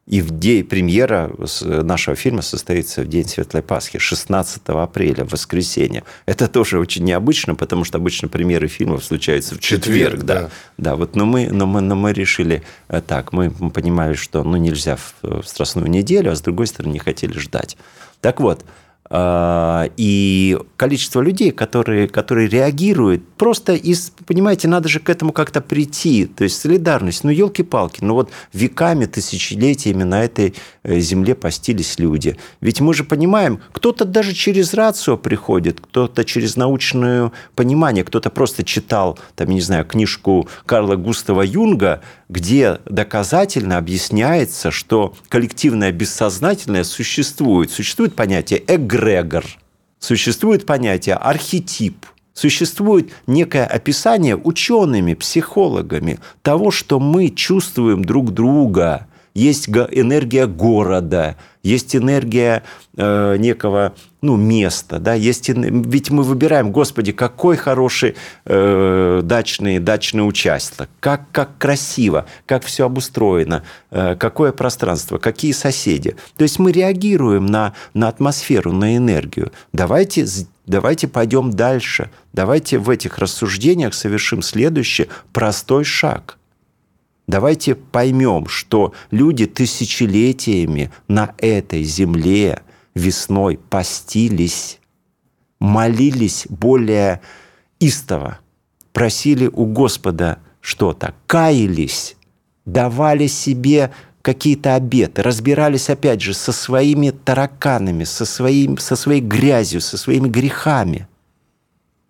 И 0.06 0.20
в 0.20 0.36
день 0.36 0.64
премьера 0.64 1.32
нашего 1.62 2.16
фильма 2.16 2.42
состоится 2.42 3.02
в 3.02 3.06
день 3.06 3.28
Светлой 3.28 3.62
Пасхи, 3.62 4.00
16 4.00 4.62
апреля, 4.66 5.24
в 5.24 5.30
воскресенье. 5.30 6.02
Это 6.26 6.48
тоже 6.48 6.80
очень 6.80 7.04
необычно, 7.04 7.54
потому 7.54 7.84
что 7.84 7.98
обычно 7.98 8.26
премьеры 8.26 8.66
фильмов 8.66 9.04
случаются 9.04 9.54
в 9.54 9.60
четверг. 9.60 9.84
четверг 9.84 10.22
да. 10.24 10.34
да. 10.34 10.50
Да, 10.76 10.96
вот, 10.96 11.14
но 11.14 11.24
мы, 11.24 11.48
но, 11.50 11.66
мы, 11.66 11.80
но 11.80 11.94
мы 11.94 12.12
решили 12.12 12.64
э, 12.88 13.00
так. 13.00 13.32
Мы 13.32 13.50
понимали, 13.50 14.14
что 14.14 14.42
ну, 14.42 14.56
нельзя 14.56 14.96
в, 14.96 15.14
в 15.22 15.44
Страстную 15.44 15.88
неделю, 15.88 16.32
а 16.32 16.34
с 16.34 16.40
другой 16.40 16.66
стороны 16.66 16.94
не 16.94 16.98
хотели 16.98 17.38
ждать. 17.38 17.76
Так 18.20 18.40
вот, 18.40 18.64
и 19.14 20.59
количество 20.77 21.20
людей, 21.20 21.51
которые, 21.51 22.09
которые 22.09 22.48
реагируют, 22.48 23.29
просто 23.37 23.75
из, 23.75 24.11
понимаете, 24.27 24.68
надо 24.68 24.88
же 24.88 25.01
к 25.01 25.11
этому 25.11 25.33
как-то 25.33 25.61
прийти, 25.61 26.25
то 26.25 26.44
есть 26.44 26.59
солидарность, 26.59 27.22
ну, 27.22 27.31
елки-палки, 27.31 27.98
ну 28.03 28.14
вот 28.14 28.31
веками, 28.55 29.05
тысячелетиями 29.05 30.05
на 30.05 30.25
этой 30.25 30.55
э, 30.83 30.98
земле 31.01 31.35
постились 31.35 31.98
люди. 31.98 32.38
Ведь 32.62 32.81
мы 32.81 32.94
же 32.94 33.05
понимаем, 33.05 33.61
кто-то 33.72 34.07
даже 34.07 34.33
через 34.33 34.72
рацию 34.72 35.18
приходит, 35.18 35.81
кто-то 35.81 36.25
через 36.25 36.57
научное 36.57 37.33
понимание, 37.55 38.05
кто-то 38.05 38.31
просто 38.31 38.64
читал, 38.64 39.18
там, 39.37 39.51
не 39.51 39.61
знаю, 39.61 39.85
книжку 39.85 40.48
Карла 40.64 40.96
Густава 40.96 41.42
Юнга, 41.42 42.01
где 42.29 42.79
доказательно 42.87 43.77
объясняется, 43.77 44.70
что 44.70 45.14
коллективное 45.29 45.92
бессознательное 45.92 46.83
существует. 46.83 47.70
Существует 47.70 48.14
понятие 48.14 48.61
эгрегор, 49.02 49.44
существует 49.98 50.64
понятие 50.66 51.16
архетип, 51.16 52.06
существует 52.32 53.12
некое 53.26 53.66
описание 53.66 54.36
учеными, 54.36 55.14
психологами 55.14 56.18
того, 56.42 56.70
что 56.70 57.00
мы 57.00 57.28
чувствуем 57.30 58.04
друг 58.04 58.32
друга. 58.32 59.06
Есть 59.34 59.68
энергия 59.68 60.46
города, 60.46 61.36
есть 61.62 61.96
энергия 61.96 62.64
э, 62.96 63.36
некого 63.38 63.94
ну, 64.20 64.36
места, 64.36 64.98
да, 64.98 65.14
есть, 65.14 65.48
ведь 65.48 66.10
мы 66.10 66.22
выбираем, 66.22 66.70
господи, 66.70 67.12
какой 67.12 67.56
хороший 67.56 68.14
э, 68.44 69.20
дачный, 69.24 69.78
дачный 69.78 70.26
участок, 70.26 70.90
как, 71.00 71.22
как 71.32 71.56
красиво, 71.58 72.26
как 72.46 72.64
все 72.64 72.84
обустроено, 72.84 73.62
э, 73.90 74.16
какое 74.16 74.52
пространство, 74.52 75.18
какие 75.18 75.52
соседи. 75.52 76.16
То 76.36 76.42
есть 76.42 76.58
мы 76.58 76.70
реагируем 76.70 77.46
на, 77.46 77.74
на 77.94 78.08
атмосферу, 78.08 78.72
на 78.72 78.96
энергию. 78.96 79.50
Давайте, 79.72 80.26
давайте 80.66 81.08
пойдем 81.08 81.50
дальше, 81.50 82.10
давайте 82.34 82.78
в 82.78 82.90
этих 82.90 83.18
рассуждениях 83.18 83.94
совершим 83.94 84.42
следующий 84.42 85.08
простой 85.32 85.84
шаг– 85.84 86.38
Давайте 87.26 87.74
поймем, 87.74 88.46
что 88.46 88.92
люди 89.11 89.46
тысячелетиями 89.46 90.90
на 91.08 91.35
этой 91.38 91.82
земле 91.85 92.62
весной 92.94 93.58
постились, 93.58 94.80
молились 95.61 96.46
более 96.48 97.20
истово, 97.78 98.40
просили 98.92 99.46
у 99.46 99.66
Господа 99.66 100.38
что-то, 100.61 101.14
каялись, 101.26 102.16
давали 102.64 103.28
себе 103.28 103.92
какие-то 104.22 104.74
обеты, 104.74 105.22
разбирались 105.22 105.90
опять 105.90 106.20
же 106.20 106.35
со 106.35 106.52
своими 106.52 107.11
тараканами, 107.11 108.04
со, 108.04 108.24
своим, 108.24 108.78
со 108.78 108.96
своей 108.96 109.20
грязью, 109.20 109.80
со 109.80 109.98
своими 109.98 110.28
грехами. 110.28 111.08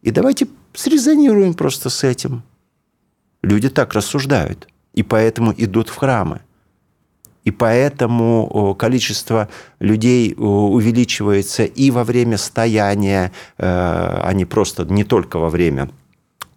И 0.03 0.11
давайте 0.11 0.49
срезонируем 0.75 1.55
просто 1.55 1.91
с 1.91 2.05
этим. 2.05 2.43
Люди 3.43 3.69
так 3.71 3.95
рассуждают, 3.95 4.69
и 4.95 5.03
поэтому 5.03 5.55
идут 5.57 5.89
в 5.89 5.97
храмы. 5.97 6.41
И 7.45 7.51
поэтому 7.51 8.77
количество 8.79 9.49
людей 9.81 10.35
увеличивается 10.37 11.65
и 11.65 11.91
во 11.91 12.05
время 12.05 12.39
стояния, 12.39 13.33
а 13.59 14.31
не 14.33 14.45
просто 14.45 14.85
не 14.85 15.03
только 15.03 15.39
во 15.39 15.51
время 15.51 15.91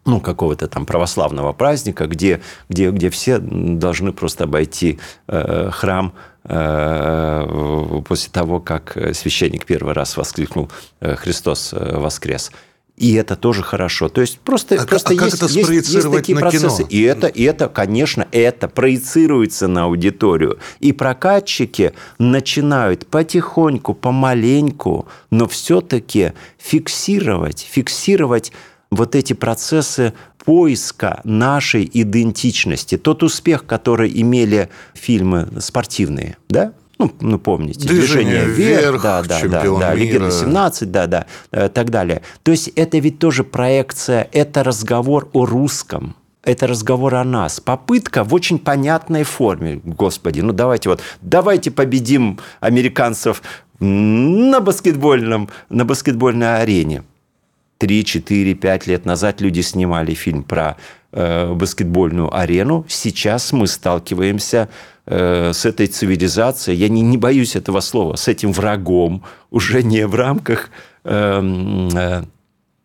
ну, 0.05 0.21
какого-то 0.21 0.67
там 0.67 0.85
православного 0.85 1.51
праздника, 1.53 2.05
где, 2.05 2.41
где, 2.69 2.91
где 2.91 3.09
все 3.09 3.39
должны 3.39 4.13
просто 4.13 4.43
обойти 4.43 4.99
э, 5.27 5.69
храм 5.71 6.13
э, 6.43 8.01
после 8.07 8.31
того, 8.31 8.59
как 8.59 8.95
священник 9.13 9.65
первый 9.65 9.93
раз 9.95 10.15
воскликнул 10.15 10.69
«Христос 11.01 11.73
воскрес». 11.73 12.51
И 12.97 13.13
это 13.13 13.35
тоже 13.35 13.61
хорошо. 13.61 14.07
То 14.07 14.21
есть 14.21 14.39
просто, 14.39 14.75
а, 14.75 14.85
просто 14.85 15.09
а 15.09 15.13
есть, 15.13 15.25
как 15.25 15.33
это 15.33 15.45
есть, 15.51 15.93
есть 15.93 16.11
такие 16.11 16.37
процессы. 16.37 16.83
Кино? 16.83 16.87
И 16.89 17.01
это, 17.01 17.27
и 17.27 17.43
это, 17.43 17.67
конечно, 17.67 18.25
это 18.31 18.69
проецируется 18.69 19.67
на 19.67 19.83
аудиторию. 19.83 20.59
И 20.79 20.93
прокатчики 20.93 21.93
начинают 22.19 23.05
потихоньку, 23.07 23.93
помаленьку, 23.93 25.07
но 25.29 25.47
все-таки 25.47 26.31
фиксировать, 26.57 27.67
фиксировать 27.69 28.53
вот 28.91 29.15
эти 29.15 29.33
процессы 29.33 30.13
поиска 30.45 31.19
нашей 31.25 31.89
идентичности. 31.91 32.97
Тот 32.97 33.23
успех, 33.23 33.65
который 33.65 34.09
имели 34.21 34.69
фильмы 34.93 35.49
спортивные, 35.59 36.37
да, 36.47 36.71
ну, 36.97 37.11
ну 37.19 37.39
помните, 37.39 37.87
движение, 37.87 38.45
движение 38.45 38.45
вверх, 38.45 38.81
вверх 38.81 39.01
да, 39.03 39.21
да, 39.23 39.39
да, 39.47 39.79
да, 39.79 39.93
Легенда 39.93 40.31
17, 40.31 40.91
да, 40.91 41.07
да, 41.07 41.25
э, 41.51 41.69
так 41.69 41.89
далее. 41.89 42.21
То 42.43 42.51
есть 42.51 42.69
это 42.69 42.97
ведь 42.99 43.19
тоже 43.19 43.43
проекция, 43.43 44.29
это 44.31 44.63
разговор 44.63 45.29
о 45.33 45.45
русском, 45.45 46.15
это 46.43 46.67
разговор 46.67 47.15
о 47.15 47.23
нас. 47.23 47.59
Попытка 47.59 48.23
в 48.23 48.33
очень 48.33 48.59
понятной 48.59 49.23
форме. 49.23 49.81
Господи, 49.83 50.39
ну 50.39 50.53
давайте 50.53 50.89
вот, 50.89 51.01
давайте 51.21 51.71
победим 51.71 52.39
американцев 52.61 53.41
на 53.79 54.61
баскетбольном, 54.61 55.49
на 55.69 55.85
баскетбольной 55.85 56.61
арене. 56.61 57.03
Три, 57.77 58.05
четыре, 58.05 58.53
пять 58.53 58.87
лет 58.87 59.05
назад 59.05 59.41
люди 59.41 59.59
снимали 59.59 60.13
фильм 60.13 60.43
про 60.43 60.77
э, 61.11 61.53
баскетбольную 61.53 62.33
арену. 62.33 62.85
Сейчас 62.87 63.51
мы 63.51 63.67
сталкиваемся 63.67 64.69
Э, 65.07 65.53
с 65.53 65.65
этой 65.65 65.85
цивилизацией, 65.85 66.77
я 66.79 66.89
не, 66.89 67.01
не 67.01 67.17
боюсь 67.17 67.55
этого 67.55 67.79
слова, 67.81 68.15
с 68.15 68.27
этим 68.27 68.51
врагом, 68.51 69.23
уже 69.51 69.83
не 69.83 70.07
в 70.07 70.15
рамках 70.15 70.71
э, 71.03 71.41
э, 71.95 72.23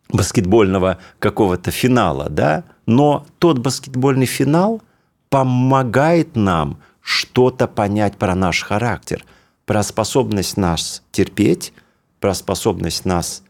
баскетбольного 0.09 0.99
какого-то 1.17 1.71
финала, 1.71 2.29
да, 2.29 2.63
но 2.85 3.25
тот 3.39 3.57
баскетбольный 3.57 4.27
финал 4.27 4.83
помогает 5.29 6.35
нам 6.35 6.77
что-то 7.01 7.67
понять 7.67 8.17
про 8.17 8.35
наш 8.35 8.61
характер, 8.61 9.25
про 9.65 9.81
способность 9.81 10.57
нас 10.57 11.01
терпеть, 11.11 11.73
про 12.19 12.35
способность 12.35 13.03
нас 13.03 13.41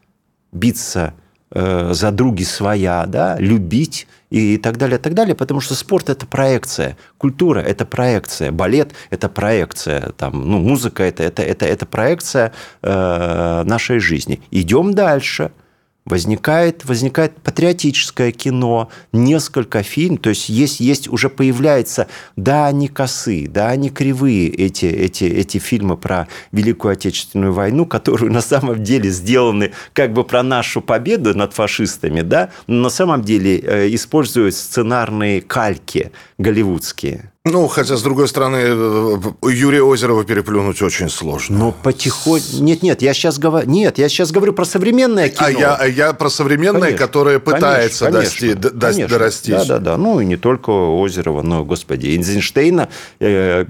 биться 0.50 1.12
за 1.54 2.10
други 2.10 2.44
своя, 2.44 3.04
да, 3.06 3.36
любить 3.38 4.06
и 4.30 4.56
так 4.56 4.78
далее, 4.78 4.98
так 4.98 5.14
далее, 5.14 5.34
потому 5.34 5.60
что 5.60 5.74
спорт– 5.74 6.08
это 6.10 6.26
проекция, 6.26 6.96
культура– 7.18 7.60
это 7.60 7.84
проекция, 7.84 8.50
балет– 8.50 8.92
это 9.10 9.28
проекция, 9.28 10.12
там, 10.16 10.48
ну, 10.50 10.58
музыка– 10.58 11.02
это, 11.04 11.22
это, 11.22 11.42
это, 11.42 11.66
это 11.66 11.84
проекция 11.84 12.52
э, 12.82 13.62
нашей 13.66 13.98
жизни. 13.98 14.40
Идем 14.50 14.94
дальше– 14.94 15.52
возникает, 16.04 16.84
возникает 16.84 17.36
патриотическое 17.36 18.32
кино, 18.32 18.88
несколько 19.12 19.82
фильмов, 19.82 20.20
то 20.22 20.30
есть 20.30 20.48
есть, 20.48 20.80
есть 20.80 21.08
уже 21.08 21.28
появляется, 21.28 22.08
да, 22.36 22.66
они 22.66 22.88
косые, 22.88 23.48
да, 23.48 23.68
они 23.68 23.90
кривые, 23.90 24.48
эти, 24.48 24.86
эти, 24.86 25.24
эти 25.24 25.58
фильмы 25.58 25.96
про 25.96 26.28
Великую 26.50 26.92
Отечественную 26.92 27.52
войну, 27.52 27.86
которые 27.86 28.30
на 28.30 28.42
самом 28.42 28.82
деле 28.82 29.10
сделаны 29.10 29.72
как 29.92 30.12
бы 30.12 30.24
про 30.24 30.42
нашу 30.42 30.80
победу 30.80 31.36
над 31.36 31.54
фашистами, 31.54 32.20
да, 32.22 32.50
но 32.66 32.82
на 32.82 32.90
самом 32.90 33.22
деле 33.22 33.58
э, 33.58 33.94
используют 33.94 34.54
сценарные 34.54 35.40
кальки 35.40 36.12
голливудские. 36.38 37.31
Ну, 37.44 37.66
хотя, 37.66 37.96
с 37.96 38.02
другой 38.02 38.28
стороны, 38.28 38.58
э, 38.58 39.18
Юрия 39.50 39.82
Озерова 39.82 40.22
переплюнуть 40.22 40.80
очень 40.80 41.08
сложно. 41.08 41.58
Но 41.58 41.72
потихоньку... 41.72 42.46
Нет, 42.60 42.84
нет, 42.84 43.02
я 43.02 43.12
сейчас 43.14 43.40
говорю... 43.40 43.68
Нет, 43.68 43.98
я 43.98 44.08
сейчас 44.08 44.30
говорю 44.30 44.52
про 44.52 44.64
современное 44.64 45.28
кино. 45.28 45.46
А 45.46 45.50
я, 45.50 45.74
а 45.74 45.88
я 45.88 46.12
про 46.12 46.30
современное, 46.30 46.82
конечно, 46.82 46.98
которое 46.98 47.38
пытается 47.40 48.04
конечно, 48.12 48.54
дости, 48.54 48.70
конечно. 48.78 49.08
дорастись. 49.08 49.54
Да, 49.54 49.64
да, 49.64 49.78
да. 49.78 49.96
Ну, 49.96 50.20
и 50.20 50.24
не 50.24 50.36
только 50.36 50.70
Озерова, 50.70 51.42
но, 51.42 51.64
господи, 51.64 52.10
Эйнзенштейна 52.10 52.88
э, 53.18 53.64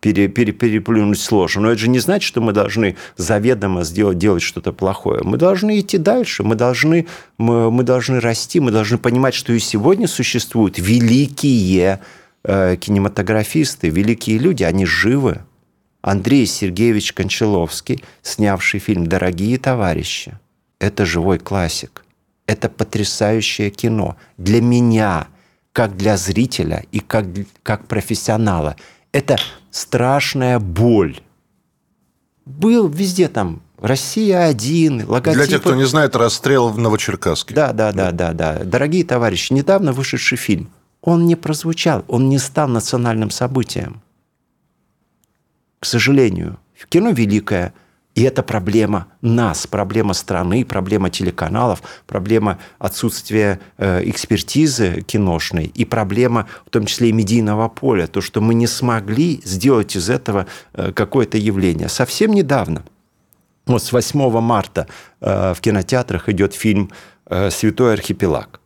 пере, 0.00 0.28
пере, 0.28 0.52
переплюнуть 0.52 1.18
сложно. 1.18 1.62
Но 1.62 1.70
это 1.70 1.80
же 1.80 1.88
не 1.88 1.98
значит, 1.98 2.28
что 2.28 2.42
мы 2.42 2.52
должны 2.52 2.96
заведомо 3.16 3.84
сделать, 3.84 4.18
делать 4.18 4.42
что-то 4.42 4.74
плохое. 4.74 5.22
Мы 5.24 5.38
должны 5.38 5.80
идти 5.80 5.96
дальше, 5.96 6.42
мы 6.42 6.56
должны, 6.56 7.06
мы, 7.38 7.70
мы 7.70 7.84
должны 7.84 8.20
расти, 8.20 8.60
мы 8.60 8.70
должны 8.70 8.98
понимать, 8.98 9.32
что 9.32 9.54
и 9.54 9.58
сегодня 9.58 10.06
существуют 10.06 10.78
великие 10.78 12.00
Э, 12.44 12.76
кинематографисты, 12.76 13.88
великие 13.88 14.38
люди, 14.38 14.64
они 14.64 14.84
живы. 14.84 15.42
Андрей 16.00 16.46
Сергеевич 16.46 17.12
Кончаловский, 17.12 18.02
снявший 18.22 18.80
фильм 18.80 19.06
«Дорогие 19.06 19.58
товарищи», 19.58 20.36
это 20.80 21.06
живой 21.06 21.38
классик. 21.38 22.04
Это 22.46 22.68
потрясающее 22.68 23.70
кино. 23.70 24.16
Для 24.38 24.60
меня, 24.60 25.28
как 25.72 25.96
для 25.96 26.16
зрителя 26.16 26.84
и 26.90 26.98
как, 26.98 27.26
как 27.62 27.86
профессионала, 27.86 28.74
это 29.12 29.36
страшная 29.70 30.58
боль. 30.58 31.20
Был 32.44 32.88
везде 32.88 33.28
там 33.28 33.62
Россия 33.78 34.46
один, 34.46 35.08
логотипы. 35.08 35.44
Для 35.44 35.46
тех, 35.46 35.60
кто 35.60 35.76
не 35.76 35.86
знает, 35.86 36.16
расстрел 36.16 36.70
в 36.70 36.78
Новочеркасске. 36.78 37.54
Да, 37.54 37.72
да, 37.72 37.92
да, 37.92 38.10
да, 38.10 38.32
да. 38.32 38.64
Дорогие 38.64 39.04
товарищи, 39.04 39.52
недавно 39.52 39.92
вышедший 39.92 40.36
фильм– 40.36 40.68
он 41.02 41.26
не 41.26 41.36
прозвучал, 41.36 42.04
он 42.08 42.28
не 42.28 42.38
стал 42.38 42.68
национальным 42.68 43.30
событием. 43.30 44.00
К 45.80 45.84
сожалению, 45.84 46.58
кино 46.88 47.10
великое, 47.10 47.74
и 48.14 48.22
это 48.22 48.42
проблема 48.42 49.08
нас, 49.20 49.66
проблема 49.66 50.14
страны, 50.14 50.64
проблема 50.64 51.10
телеканалов, 51.10 51.82
проблема 52.06 52.58
отсутствия 52.78 53.58
э, 53.78 54.08
экспертизы 54.08 55.00
киношной 55.00 55.72
и 55.74 55.84
проблема 55.84 56.46
в 56.66 56.70
том 56.70 56.86
числе 56.86 57.08
и 57.08 57.12
медийного 57.12 57.68
поля, 57.68 58.06
то, 58.06 58.20
что 58.20 58.40
мы 58.40 58.54
не 58.54 58.66
смогли 58.66 59.40
сделать 59.44 59.96
из 59.96 60.08
этого 60.08 60.46
э, 60.74 60.92
какое-то 60.92 61.36
явление. 61.36 61.88
Совсем 61.88 62.32
недавно, 62.32 62.84
вот 63.66 63.82
с 63.82 63.92
8 63.92 64.40
марта 64.40 64.86
э, 65.20 65.54
в 65.54 65.60
кинотеатрах 65.60 66.28
идет 66.28 66.54
фильм 66.54 66.90
э, 67.26 67.50
«Святой 67.50 67.94
архипелаг» 67.94 68.61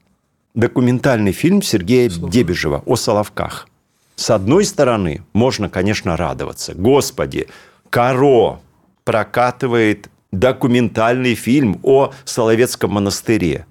документальный 0.56 1.32
фильм 1.32 1.62
Сергея 1.62 2.10
Слушай. 2.10 2.32
Дебежева 2.32 2.82
о 2.84 2.96
Соловках. 2.96 3.68
С 4.16 4.30
одной 4.30 4.64
стороны, 4.64 5.22
можно, 5.34 5.68
конечно, 5.68 6.16
радоваться. 6.16 6.74
Господи, 6.74 7.46
Каро 7.90 8.58
прокатывает 9.04 10.08
документальный 10.32 11.34
фильм 11.34 11.78
о 11.82 12.12
Соловецком 12.24 12.92
монастыре. 12.92 13.66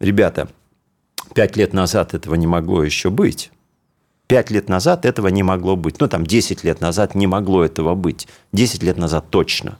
Ребята, 0.00 0.48
пять 1.34 1.56
лет 1.56 1.72
назад 1.72 2.14
этого 2.14 2.34
не 2.34 2.46
могло 2.46 2.82
еще 2.82 3.10
быть. 3.10 3.52
Пять 4.26 4.50
лет 4.50 4.70
назад 4.70 5.04
этого 5.04 5.28
не 5.28 5.42
могло 5.42 5.76
быть. 5.76 6.00
Ну, 6.00 6.08
там, 6.08 6.24
десять 6.24 6.64
лет 6.64 6.80
назад 6.80 7.14
не 7.14 7.26
могло 7.26 7.62
этого 7.62 7.94
быть. 7.94 8.26
Десять 8.52 8.82
лет 8.82 8.96
назад 8.96 9.26
точно. 9.28 9.78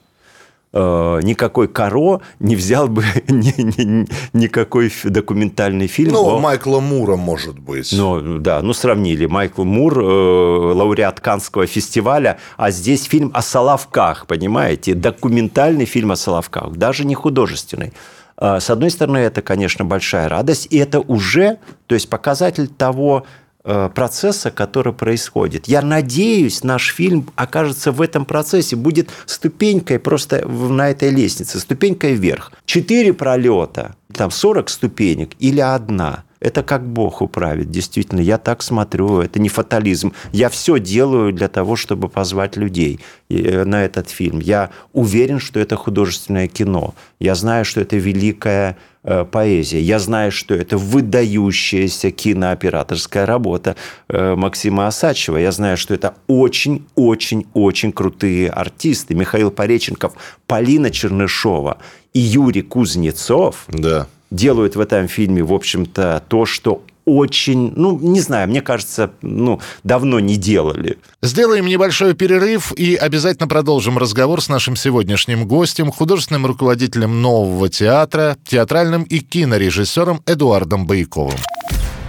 Э, 0.76 1.20
никакой 1.22 1.68
Каро 1.68 2.20
не 2.40 2.56
взял 2.56 2.88
бы 2.88 3.04
ни, 3.28 3.54
ни, 3.60 4.06
никакой 4.32 4.92
документальный 5.04 5.86
фильм. 5.86 6.12
Ну, 6.14 6.28
о... 6.28 6.40
Майкла 6.40 6.80
Мура, 6.80 7.14
может 7.14 7.60
быть. 7.60 7.92
Ну, 7.92 8.38
да, 8.38 8.60
ну, 8.60 8.72
сравнили. 8.72 9.26
Майкл 9.26 9.62
Мур, 9.62 9.96
э, 9.96 10.02
лауреат 10.02 11.20
Канского 11.20 11.66
фестиваля, 11.66 12.38
а 12.56 12.72
здесь 12.72 13.04
фильм 13.04 13.30
о 13.34 13.42
Соловках, 13.42 14.26
понимаете? 14.26 14.94
Документальный 14.94 15.84
фильм 15.84 16.10
о 16.10 16.16
Соловках, 16.16 16.72
даже 16.72 17.04
не 17.04 17.14
художественный. 17.14 17.92
Э, 18.36 18.58
с 18.58 18.68
одной 18.68 18.90
стороны, 18.90 19.18
это, 19.18 19.42
конечно, 19.42 19.84
большая 19.84 20.28
радость, 20.28 20.66
и 20.70 20.78
это 20.78 20.98
уже, 20.98 21.58
то 21.86 21.94
есть 21.94 22.10
показатель 22.10 22.66
того, 22.66 23.26
процесса, 23.64 24.50
который 24.50 24.92
происходит. 24.92 25.68
Я 25.68 25.82
надеюсь, 25.82 26.62
наш 26.62 26.92
фильм 26.92 27.30
окажется 27.34 27.92
в 27.92 28.02
этом 28.02 28.24
процессе, 28.26 28.76
будет 28.76 29.10
ступенькой 29.26 29.98
просто 29.98 30.46
на 30.46 30.90
этой 30.90 31.10
лестнице, 31.10 31.58
ступенькой 31.58 32.14
вверх. 32.14 32.52
Четыре 32.66 33.12
пролета, 33.12 33.96
там 34.12 34.30
40 34.30 34.68
ступенек 34.68 35.30
или 35.38 35.60
одна– 35.60 36.24
это 36.44 36.62
как 36.62 36.86
Бог 36.86 37.22
управит, 37.22 37.70
действительно. 37.70 38.20
Я 38.20 38.36
так 38.36 38.62
смотрю, 38.62 39.20
это 39.20 39.40
не 39.40 39.48
фатализм. 39.48 40.12
Я 40.30 40.50
все 40.50 40.78
делаю 40.78 41.32
для 41.32 41.48
того, 41.48 41.74
чтобы 41.74 42.10
позвать 42.10 42.56
людей 42.56 43.00
э, 43.30 43.64
на 43.64 43.82
этот 43.82 44.10
фильм. 44.10 44.40
Я 44.40 44.68
уверен, 44.92 45.40
что 45.40 45.58
это 45.58 45.76
художественное 45.76 46.46
кино. 46.46 46.94
Я 47.18 47.34
знаю, 47.34 47.64
что 47.64 47.80
это 47.80 47.96
великая 47.96 48.76
э, 49.04 49.24
поэзия. 49.24 49.80
Я 49.80 49.98
знаю, 49.98 50.32
что 50.32 50.54
это 50.54 50.76
выдающаяся 50.76 52.10
кинооператорская 52.10 53.24
работа 53.24 53.74
э, 54.10 54.34
Максима 54.34 54.86
Осадчева. 54.86 55.38
Я 55.38 55.50
знаю, 55.50 55.78
что 55.78 55.94
это 55.94 56.14
очень-очень-очень 56.26 57.92
крутые 57.92 58.50
артисты. 58.50 59.14
Михаил 59.14 59.50
Пореченков, 59.50 60.12
Полина 60.46 60.90
Чернышова 60.90 61.78
и 62.12 62.20
Юрий 62.20 62.62
Кузнецов. 62.62 63.64
Да 63.68 64.08
делают 64.34 64.76
в 64.76 64.80
этом 64.80 65.08
фильме, 65.08 65.42
в 65.42 65.52
общем-то, 65.52 66.22
то, 66.28 66.46
что 66.46 66.82
очень, 67.04 67.72
ну, 67.76 67.98
не 67.98 68.20
знаю, 68.20 68.48
мне 68.48 68.62
кажется, 68.62 69.10
ну, 69.20 69.60
давно 69.82 70.20
не 70.20 70.36
делали. 70.36 70.98
Сделаем 71.22 71.66
небольшой 71.66 72.14
перерыв 72.14 72.72
и 72.72 72.94
обязательно 72.94 73.46
продолжим 73.46 73.98
разговор 73.98 74.40
с 74.40 74.48
нашим 74.48 74.74
сегодняшним 74.74 75.46
гостем, 75.46 75.90
художественным 75.90 76.46
руководителем 76.46 77.20
нового 77.20 77.68
театра, 77.68 78.36
театральным 78.46 79.02
и 79.02 79.18
кинорежиссером 79.18 80.22
Эдуардом 80.26 80.86
Байковым. 80.86 81.36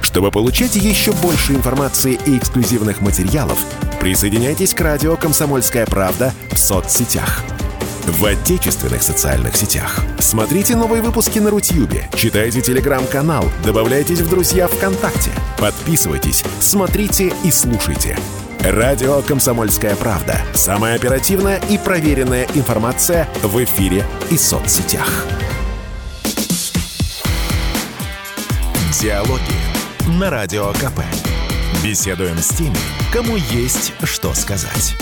Чтобы 0.01 0.31
получать 0.31 0.75
еще 0.75 1.11
больше 1.11 1.53
информации 1.53 2.17
и 2.25 2.37
эксклюзивных 2.37 3.01
материалов, 3.01 3.59
присоединяйтесь 3.99 4.73
к 4.73 4.79
радио 4.79 5.17
«Комсомольская 5.17 5.85
правда» 5.85 6.33
в 6.51 6.57
соцсетях– 6.57 7.43
в 8.07 8.25
отечественных 8.25 9.03
социальных 9.03 9.55
сетях. 9.55 10.03
Смотрите 10.19 10.75
новые 10.75 11.01
выпуски 11.01 11.39
на 11.39 11.49
Рутьюбе, 11.49 12.09
читайте 12.15 12.61
телеграм-канал, 12.61 13.45
добавляйтесь 13.63 14.19
в 14.19 14.29
друзья 14.29 14.67
ВКонтакте, 14.67 15.31
подписывайтесь, 15.57 16.43
смотрите 16.59 17.33
и 17.43 17.51
слушайте. 17.51 18.17
Радио 18.59 19.21
«Комсомольская 19.21 19.95
правда». 19.95 20.39
Самая 20.55 20.95
оперативная 20.95 21.59
и 21.69 21.77
проверенная 21.77 22.47
информация 22.55 23.27
в 23.43 23.63
эфире 23.63 24.05
и 24.31 24.37
соцсетях. 24.37 25.25
Диалоги 28.99 29.39
на 30.19 30.31
Радио 30.31 30.71
КП. 30.73 31.01
Беседуем 31.83 32.39
с 32.39 32.47
теми, 32.49 32.77
кому 33.13 33.35
есть 33.35 33.93
что 34.03 34.33
сказать. 34.33 34.95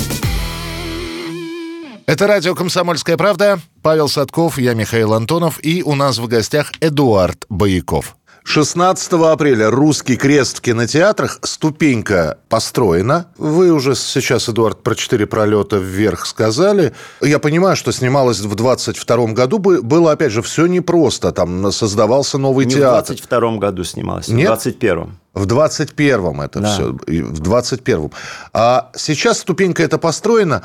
Это 2.05 2.27
радио 2.27 2.53
«Комсомольская 2.53 3.15
правда». 3.15 3.59
Павел 3.81 4.09
Садков, 4.09 4.57
я 4.57 4.73
Михаил 4.73 5.13
Антонов. 5.13 5.57
И 5.63 5.83
у 5.83 5.95
нас 5.95 6.17
в 6.17 6.27
гостях 6.27 6.71
Эдуард 6.81 7.45
Бояков. 7.47 8.17
16 8.43 9.13
апреля 9.13 9.71
«Русский 9.71 10.17
крест» 10.17 10.57
в 10.57 10.61
кинотеатрах. 10.61 11.39
Ступенька 11.43 12.39
построена. 12.49 13.27
Вы 13.37 13.71
уже 13.71 13.95
сейчас, 13.95 14.49
Эдуард, 14.49 14.83
про 14.83 14.95
четыре 14.95 15.25
пролета 15.27 15.77
вверх 15.77 16.25
сказали. 16.25 16.93
Я 17.21 17.39
понимаю, 17.39 17.77
что 17.77 17.93
снималось 17.93 18.41
в 18.41 18.53
22 18.53 19.27
году. 19.27 19.59
Было, 19.59 20.11
опять 20.11 20.33
же, 20.33 20.41
все 20.41 20.65
непросто. 20.65 21.31
Там 21.31 21.71
создавался 21.71 22.37
новый 22.37 22.65
Не 22.65 22.73
театр. 22.73 23.15
в 23.15 23.27
22 23.29 23.57
году 23.59 23.83
снималось, 23.85 24.27
Нет? 24.27 24.47
в 24.47 24.49
21 24.49 25.17
в 25.33 25.47
21-м 25.47 26.41
это 26.41 26.59
да. 26.59 26.73
все. 26.73 26.91
В 26.91 27.41
21-м. 27.41 28.11
А 28.53 28.91
сейчас 28.95 29.39
ступенька 29.39 29.81
эта 29.81 29.97
построена. 29.97 30.61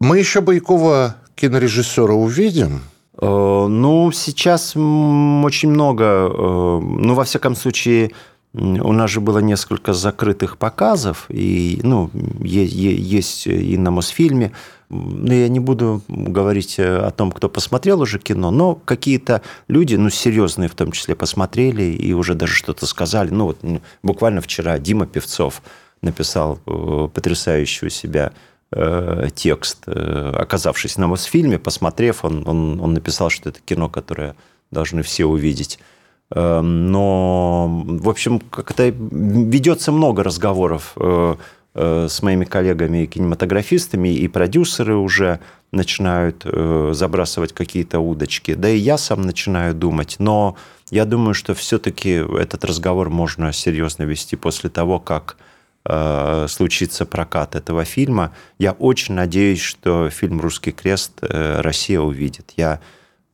Мы 0.00 0.18
еще 0.18 0.40
Байкова 0.40 1.16
кинорежиссера 1.34 2.14
увидим? 2.14 2.82
Ну, 3.20 4.10
сейчас 4.12 4.76
очень 4.76 5.70
много, 5.70 6.28
ну, 6.28 7.14
во 7.14 7.24
всяком 7.24 7.54
случае, 7.54 8.10
у 8.52 8.92
нас 8.92 9.10
же 9.10 9.20
было 9.20 9.38
несколько 9.38 9.92
закрытых 9.92 10.58
показов, 10.58 11.26
и, 11.28 11.80
ну, 11.82 12.10
есть 12.40 13.46
и 13.46 13.76
на 13.78 13.90
Мосфильме, 13.90 14.52
ну, 14.90 15.32
я 15.32 15.48
не 15.48 15.60
буду 15.60 16.02
говорить 16.08 16.78
э, 16.78 16.98
о 16.98 17.10
том, 17.10 17.32
кто 17.32 17.48
посмотрел 17.48 18.02
уже 18.02 18.18
кино, 18.18 18.50
но 18.50 18.74
какие-то 18.76 19.42
люди, 19.66 19.96
ну, 19.96 20.10
серьезные 20.10 20.68
в 20.68 20.74
том 20.74 20.92
числе, 20.92 21.16
посмотрели 21.16 21.82
и 21.82 22.12
уже 22.12 22.34
даже 22.34 22.54
что-то 22.54 22.86
сказали. 22.86 23.30
Ну, 23.30 23.46
вот 23.46 23.58
буквально 24.02 24.40
вчера 24.40 24.78
Дима 24.78 25.06
Певцов 25.06 25.62
написал 26.02 26.60
э, 26.66 27.08
потрясающий 27.12 27.86
у 27.86 27.88
себя 27.88 28.32
э, 28.74 29.28
текст, 29.34 29.88
оказавшись 29.88 30.98
на 30.98 31.06
Мосфильме, 31.06 31.58
посмотрев, 31.58 32.24
он, 32.24 32.46
он, 32.46 32.80
он 32.80 32.94
написал, 32.94 33.30
что 33.30 33.50
это 33.50 33.60
кино, 33.64 33.88
которое 33.88 34.34
должны 34.70 35.02
все 35.02 35.24
увидеть. 35.24 35.78
Но, 36.34 37.84
в 37.86 38.08
общем, 38.08 38.40
как-то 38.40 38.88
ведется 38.88 39.92
много 39.92 40.24
разговоров 40.24 40.96
Э, 41.76 42.06
с 42.08 42.22
моими 42.22 42.44
коллегами 42.44 43.04
кинематографистами, 43.04 44.14
и 44.14 44.28
продюсеры 44.28 44.94
уже 44.94 45.40
начинают 45.72 46.42
э, 46.44 46.92
забрасывать 46.94 47.52
какие-то 47.52 47.98
удочки, 47.98 48.54
да 48.54 48.68
и 48.68 48.78
я 48.78 48.96
сам 48.96 49.22
начинаю 49.22 49.74
думать, 49.74 50.14
но 50.20 50.56
я 50.92 51.04
думаю, 51.04 51.34
что 51.34 51.52
все-таки 51.54 52.10
этот 52.10 52.64
разговор 52.64 53.10
можно 53.10 53.52
серьезно 53.52 54.04
вести 54.04 54.36
после 54.36 54.70
того, 54.70 55.00
как 55.00 55.36
э, 55.84 56.46
случится 56.48 57.06
прокат 57.06 57.54
этого 57.54 57.84
фильма. 57.84 58.32
Я 58.58 58.72
очень 58.72 59.14
надеюсь, 59.14 59.60
что 59.60 60.10
фильм 60.10 60.40
«Русский 60.40 60.72
крест» 60.72 61.12
Россия 61.20 62.00
увидит. 62.00 62.52
Я 62.56 62.80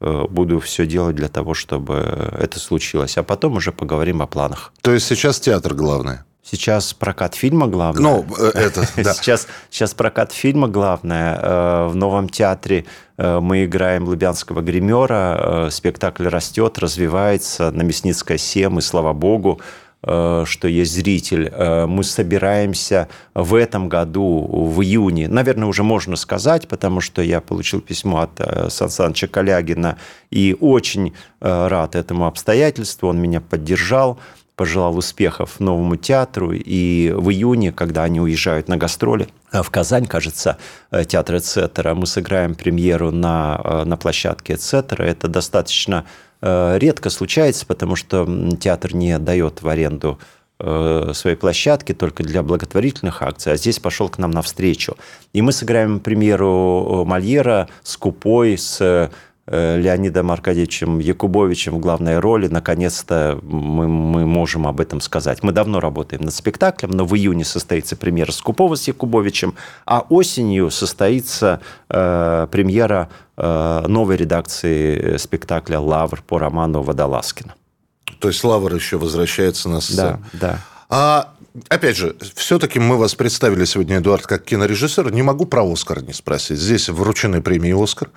буду 0.00 0.60
все 0.60 0.86
делать 0.86 1.14
для 1.14 1.28
того, 1.28 1.52
чтобы 1.52 1.94
это 2.38 2.58
случилось. 2.58 3.18
А 3.18 3.22
потом 3.22 3.56
уже 3.56 3.70
поговорим 3.70 4.22
о 4.22 4.26
планах. 4.26 4.72
То 4.80 4.94
есть 4.94 5.06
сейчас 5.06 5.38
театр 5.40 5.74
главное? 5.74 6.24
Сейчас 6.50 6.94
прокат 6.94 7.34
фильма 7.34 7.68
главное. 7.68 8.02
Ну, 8.02 8.26
э, 8.38 8.50
это, 8.54 8.80
да. 8.96 9.14
сейчас, 9.14 9.46
сейчас 9.70 9.94
прокат 9.94 10.32
фильма 10.32 10.68
главное. 10.68 11.38
Э, 11.40 11.86
в 11.86 11.94
Новом 11.94 12.28
театре 12.28 12.86
э, 13.18 13.40
мы 13.40 13.66
играем 13.66 14.04
Лубянского 14.04 14.60
гримера. 14.60 15.68
Спектакль 15.70 16.26
растет, 16.26 16.78
развивается 16.78 17.70
на 17.70 17.82
Мясницкой 17.82 18.38
7, 18.38 18.78
и 18.78 18.80
слава 18.80 19.12
богу, 19.12 19.60
что 20.02 20.68
есть 20.68 20.94
зритель. 20.94 21.52
Мы 21.86 22.04
собираемся 22.04 23.08
в 23.34 23.54
этом 23.54 23.88
году, 23.88 24.46
в 24.48 24.80
июне, 24.82 25.28
наверное, 25.28 25.68
уже 25.68 25.82
можно 25.82 26.16
сказать, 26.16 26.68
потому 26.68 27.00
что 27.00 27.20
я 27.20 27.40
получил 27.40 27.80
письмо 27.80 28.20
от 28.20 28.72
Сан 28.72 28.88
Саныча 28.88 29.26
Калягина 29.26 29.98
и 30.30 30.56
очень 30.58 31.12
рад 31.40 31.96
этому 31.96 32.26
обстоятельству, 32.26 33.08
он 33.08 33.20
меня 33.20 33.40
поддержал 33.40 34.18
пожелал 34.60 34.98
успехов 34.98 35.58
новому 35.58 35.96
театру. 35.96 36.52
И 36.52 37.14
в 37.16 37.30
июне, 37.30 37.72
когда 37.72 38.04
они 38.04 38.20
уезжают 38.20 38.68
на 38.68 38.76
гастроли 38.76 39.30
э, 39.52 39.62
в 39.62 39.70
Казань, 39.70 40.04
кажется, 40.04 40.58
э, 40.90 41.06
театр 41.06 41.38
Эцетера, 41.38 41.94
мы 41.94 42.06
сыграем 42.06 42.54
премьеру 42.54 43.10
на, 43.10 43.58
э, 43.64 43.84
на 43.84 43.96
площадке 43.96 44.56
Эцетера. 44.56 45.04
Это 45.04 45.28
достаточно 45.28 46.04
редко 46.42 47.10
случается, 47.10 47.66
потому 47.66 47.96
что 47.96 48.26
театр 48.60 48.94
не 48.94 49.18
дает 49.18 49.62
в 49.62 49.68
аренду 49.68 50.18
своей 50.58 51.36
площадки 51.36 51.94
только 51.94 52.22
для 52.22 52.42
благотворительных 52.42 53.22
акций, 53.22 53.54
а 53.54 53.56
здесь 53.56 53.78
пошел 53.78 54.10
к 54.10 54.18
нам 54.18 54.30
навстречу. 54.30 54.94
И 55.32 55.40
мы 55.40 55.52
сыграем 55.52 56.00
премьеру 56.00 57.06
Мольера 57.06 57.68
с 57.82 57.96
Купой, 57.96 58.58
с 58.58 58.78
Э, 58.80 59.08
Леонидом 59.50 60.30
Аркадьевичем 60.30 61.00
Якубовичем 61.00 61.74
в 61.74 61.78
главной 61.80 62.18
роли. 62.18 62.46
Наконец-то 62.46 63.38
мы, 63.42 63.88
мы 63.88 64.24
можем 64.24 64.66
об 64.66 64.80
этом 64.80 65.00
сказать. 65.00 65.42
Мы 65.42 65.52
давно 65.52 65.80
работаем 65.80 66.22
над 66.22 66.32
спектаклем, 66.32 66.90
но 66.90 67.04
в 67.04 67.16
июне 67.16 67.44
состоится 67.44 67.96
премьера 67.96 68.30
Скупова 68.30 68.76
с 68.76 68.86
Якубовичем, 68.86 69.54
а 69.86 70.06
осенью 70.08 70.70
состоится 70.70 71.60
э, 71.88 72.46
премьера 72.50 73.08
э, 73.36 73.84
новой 73.88 74.16
редакции 74.16 75.16
спектакля 75.16 75.80
«Лавр» 75.80 76.22
по 76.22 76.38
роману 76.38 76.82
Водолазкина. 76.82 77.54
То 78.20 78.28
есть 78.28 78.44
Лавр 78.44 78.74
еще 78.74 78.98
возвращается 78.98 79.68
на 79.68 79.80
сцену. 79.80 80.22
Да, 80.32 80.38
да. 80.40 80.58
А 80.88 81.34
Опять 81.68 81.96
же, 81.96 82.14
все-таки 82.36 82.78
мы 82.78 82.96
вас 82.96 83.16
представили 83.16 83.64
сегодня, 83.64 83.98
Эдуард, 83.98 84.24
как 84.26 84.44
кинорежиссер. 84.44 85.12
Не 85.12 85.22
могу 85.22 85.46
про 85.46 85.64
Оскар 85.64 86.02
не 86.02 86.12
спросить. 86.12 86.58
Здесь 86.58 86.88
вручены 86.88 87.42
премии 87.42 87.82
«Оскар» 87.82 88.10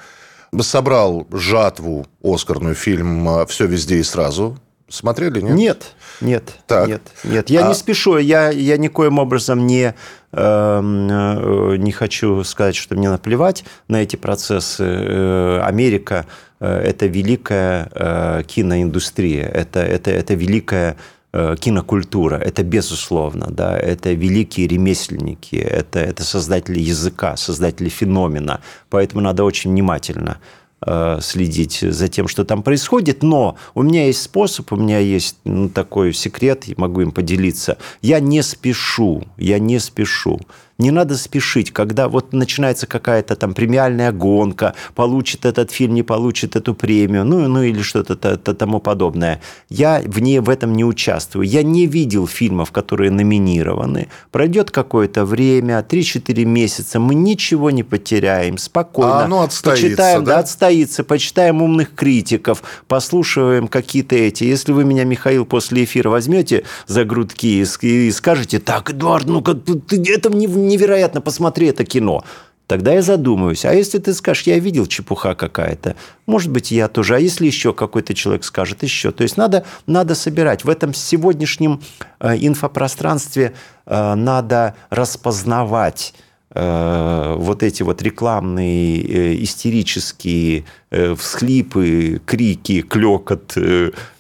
собрал 0.62 1.28
жатву 1.32 2.06
оскарную 2.24 2.76
фильм 2.76 3.28
а, 3.28 3.46
«Все 3.46 3.66
везде 3.66 3.98
и 3.98 4.04
сразу». 4.04 4.58
Смотрели, 4.90 5.42
нет? 5.42 5.56
Нет, 5.56 5.94
нет, 6.22 6.44
так. 6.68 6.88
нет, 6.88 7.02
нет. 7.24 7.50
Я 7.50 7.66
а... 7.66 7.70
не 7.70 7.74
спешу, 7.74 8.18
я, 8.18 8.52
я 8.52 8.78
никоим 8.78 9.18
образом 9.18 9.66
не, 9.66 9.96
эм, 10.32 11.08
э, 11.10 11.78
не 11.78 11.92
хочу 11.92 12.44
сказать, 12.44 12.76
что 12.76 12.96
мне 12.96 13.10
наплевать 13.10 13.66
на 13.88 14.04
эти 14.04 14.18
процессы. 14.18 14.84
Э, 14.84 15.62
Америка 15.64 16.28
э,– 16.60 16.68
это 16.86 17.08
великая 17.08 17.90
э, 17.92 18.44
киноиндустрия, 18.46 19.48
это, 19.48 19.80
это, 19.80 20.12
это 20.12 20.36
великая 20.36 20.98
кинокультура, 21.34 22.36
это 22.36 22.64
безусловно, 22.64 23.48
да, 23.50 23.76
это 23.78 24.14
великие 24.14 24.68
ремесленники, 24.68 25.56
это, 25.56 26.00
это 26.00 26.24
создатели 26.24 26.80
языка, 26.80 27.38
создатели 27.38 27.90
феномена, 27.90 28.62
поэтому 28.90 29.22
надо 29.22 29.44
очень 29.44 29.72
внимательно 29.72 30.38
э, 30.86 31.18
следить 31.22 31.80
за 31.82 32.08
тем, 32.08 32.28
что 32.28 32.46
там 32.46 32.62
происходит, 32.62 33.24
но 33.24 33.58
у 33.74 33.82
меня 33.82 34.06
есть 34.06 34.22
способ, 34.22 34.72
у 34.74 34.76
меня 34.76 35.00
есть 35.00 35.38
ну, 35.44 35.70
такой 35.70 36.14
секрет, 36.14 36.66
могу 36.78 37.02
им 37.02 37.12
поделиться. 37.12 37.78
Я 38.04 38.20
не 38.20 38.44
спешу, 38.44 39.24
я 39.38 39.58
не 39.58 39.80
спешу 39.80 40.40
не 40.78 40.92
надо 40.92 41.18
спешить, 41.18 41.72
когда 41.72 42.08
вот 42.08 42.34
начинается 42.34 42.88
какая-то 42.88 43.36
там 43.36 43.54
премиальная 43.54 44.12
гонка, 44.12 44.74
получит 44.96 45.46
этот 45.46 45.72
фильм, 45.72 45.94
не 45.94 46.04
получит 46.04 46.56
эту 46.56 46.74
премию, 46.74 47.26
ну, 47.26 47.48
ну 47.48 47.62
или 47.64 47.82
что-то 47.82 48.16
тому 48.38 48.80
подобное. 48.80 49.42
Я 49.70 50.02
в 50.06 50.20
ней 50.20 50.40
в 50.40 50.50
этом 50.50 50.74
не 50.74 50.84
участвую. 50.84 51.48
Я 51.48 51.64
не 51.64 51.86
видел 51.86 52.28
фильмов, 52.28 52.72
которые 52.72 53.12
номинированы. 53.12 54.08
Пройдет 54.32 54.72
какое-то 54.72 55.26
время, 55.26 55.86
3-4 55.88 56.44
месяца, 56.46 57.00
мы 57.00 57.16
ничего 57.16 57.70
не 57.72 57.84
потеряем, 57.84 58.58
спокойно. 58.58 59.22
А 59.22 59.26
оно 59.26 59.42
отстоится, 59.42 59.88
почитаем, 59.88 60.24
да? 60.24 60.34
да, 60.34 60.40
отстоится, 60.40 61.04
почитаем 61.04 61.62
умных 61.62 61.94
критиков, 61.94 62.64
послушаем 62.88 63.68
какие-то 63.68 64.16
эти. 64.16 64.44
Если 64.44 64.72
вы 64.72 64.86
меня, 64.86 65.04
Михаил, 65.04 65.46
после 65.46 65.84
эфира 65.84 66.10
возьмете 66.10 66.64
за 66.88 67.06
грудки 67.06 67.64
и 67.82 68.12
скажете, 68.12 68.60
так, 68.60 68.90
Эдуард, 68.90 69.28
ну 69.28 69.42
как 69.42 69.58
ты 69.64 70.04
это 70.12 70.30
не 70.30 70.48
невероятно, 70.68 71.22
посмотри 71.22 71.68
это 71.68 71.86
кино. 71.86 72.24
Тогда 72.68 72.94
я 72.94 73.02
задумаюсь. 73.02 73.66
А 73.66 73.74
если 73.74 74.00
ты 74.00 74.14
скажешь, 74.14 74.44
я 74.44 74.58
видел 74.58 74.86
чепуха 74.86 75.36
какая-то, 75.36 75.96
может 76.26 76.50
быть, 76.50 76.72
я 76.72 76.88
тоже. 76.88 77.16
А 77.16 77.20
если 77.20 77.46
еще 77.46 77.74
какой-то 77.74 78.14
человек 78.14 78.46
скажет, 78.46 78.84
еще. 78.84 79.12
То 79.12 79.24
есть 79.24 79.36
надо, 79.36 79.66
надо 79.86 80.16
собирать. 80.16 80.64
В 80.64 80.70
этом 80.70 80.94
сегодняшнем 80.94 81.82
э, 82.20 82.38
инфопространстве 82.38 83.54
э, 83.86 84.16
надо 84.16 84.76
распознавать 84.90 86.14
э, 86.52 87.36
вот 87.38 87.64
эти 87.64 87.84
вот 87.84 88.02
рекламные 88.02 89.44
истерические 89.44 90.64
всхлипы, 90.90 92.22
крики, 92.26 92.82
клекот, 92.82 93.58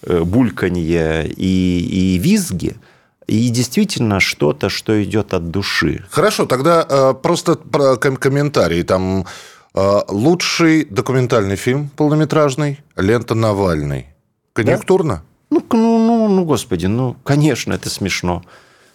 бульканье 0.05 1.27
и, 1.27 2.15
и 2.15 2.17
визги– 2.17 2.75
и 3.27 3.49
действительно 3.49 4.19
что-то, 4.19 4.69
что 4.69 5.01
идет 5.03 5.33
от 5.33 5.49
души. 5.49 6.05
Хорошо, 6.09 6.45
тогда 6.45 6.85
э, 6.87 7.13
просто 7.13 7.55
про 7.55 7.95
комментарии. 7.97 8.83
Там 8.83 9.25
э, 9.73 10.01
лучший 10.07 10.85
документальный 10.85 11.55
фильм 11.55 11.89
полнометражный 11.95 12.79
«Лента 12.95 13.35
Навальный». 13.35 14.07
Конъюнктурно? 14.53 15.15
Да? 15.15 15.23
Ну, 15.49 15.63
ну, 15.71 15.97
ну, 15.97 16.27
ну, 16.27 16.45
господи, 16.45 16.87
ну, 16.87 17.15
конечно, 17.23 17.73
это 17.73 17.89
смешно. 17.89 18.43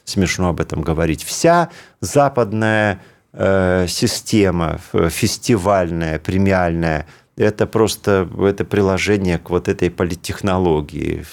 Смешно 0.04 0.48
об 0.48 0.60
этом 0.60 0.82
говорить. 0.82 1.24
Вся 1.24 1.68
западная 2.00 3.00
э, 3.32 3.86
система 3.88 4.80
фестивальная, 4.92 6.18
премиальная– 6.18 7.06
это 7.38 7.66
просто 7.66 8.28
это 8.40 8.64
приложение 8.64 9.38
к 9.38 9.50
вот 9.50 9.68
этой 9.68 9.90
политтехнологии. 9.90 11.24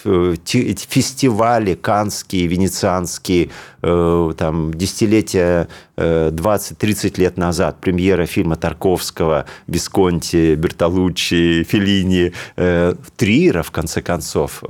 Фестивали 0.46 1.74
канские, 1.74 2.48
венецианские, 2.48 3.50
э, 3.82 4.34
там, 4.38 4.74
десятилетия 4.74 5.68
20-30 5.98 7.14
э, 7.18 7.22
лет 7.22 7.38
назад, 7.38 7.82
премьера 7.82 8.28
фильма 8.28 8.56
Тарковского, 8.56 9.46
Висконти, 9.68 10.56
Бертолуччи, 10.56 11.64
Феллини, 11.64 12.34
э, 12.56 12.94
Триера, 13.18 13.64
в 13.64 13.72
конце 13.72 14.02
концов, 14.02 14.64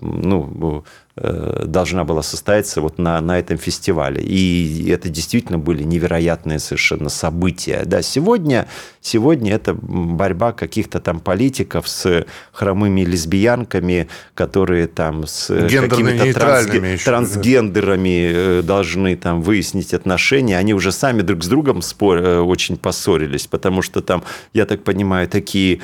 ну, 0.00 0.84
должна 1.16 2.02
была 2.04 2.22
состояться 2.22 2.80
вот 2.80 2.98
на, 2.98 3.20
на 3.20 3.38
этом 3.38 3.56
фестивале. 3.56 4.20
И 4.20 4.88
это 4.90 5.08
действительно 5.08 5.58
были 5.58 5.84
невероятные 5.84 6.58
совершенно 6.58 7.08
события. 7.08 7.82
Да, 7.86 8.02
сегодня, 8.02 8.66
сегодня 9.00 9.54
это 9.54 9.74
борьба 9.74 10.52
каких-то 10.52 10.98
там 10.98 11.20
политиков 11.20 11.88
с 11.88 12.26
хромыми 12.52 13.02
лесбиянками, 13.02 14.08
которые 14.34 14.88
там 14.88 15.26
с 15.26 15.46
какими-то 15.46 16.24
трансге- 16.32 17.04
трансгендерами 17.04 18.32
э, 18.34 18.62
должны 18.62 19.14
там 19.14 19.40
выяснить 19.40 19.94
отношения. 19.94 20.58
Они 20.58 20.74
уже 20.74 20.90
сами 20.90 21.22
друг 21.22 21.44
с 21.44 21.46
другом 21.46 21.82
спор- 21.82 22.18
э, 22.18 22.40
очень 22.40 22.76
поссорились, 22.76 23.46
потому 23.46 23.82
что 23.82 24.00
там, 24.00 24.24
я 24.52 24.66
так 24.66 24.82
понимаю, 24.82 25.28
такие 25.28 25.80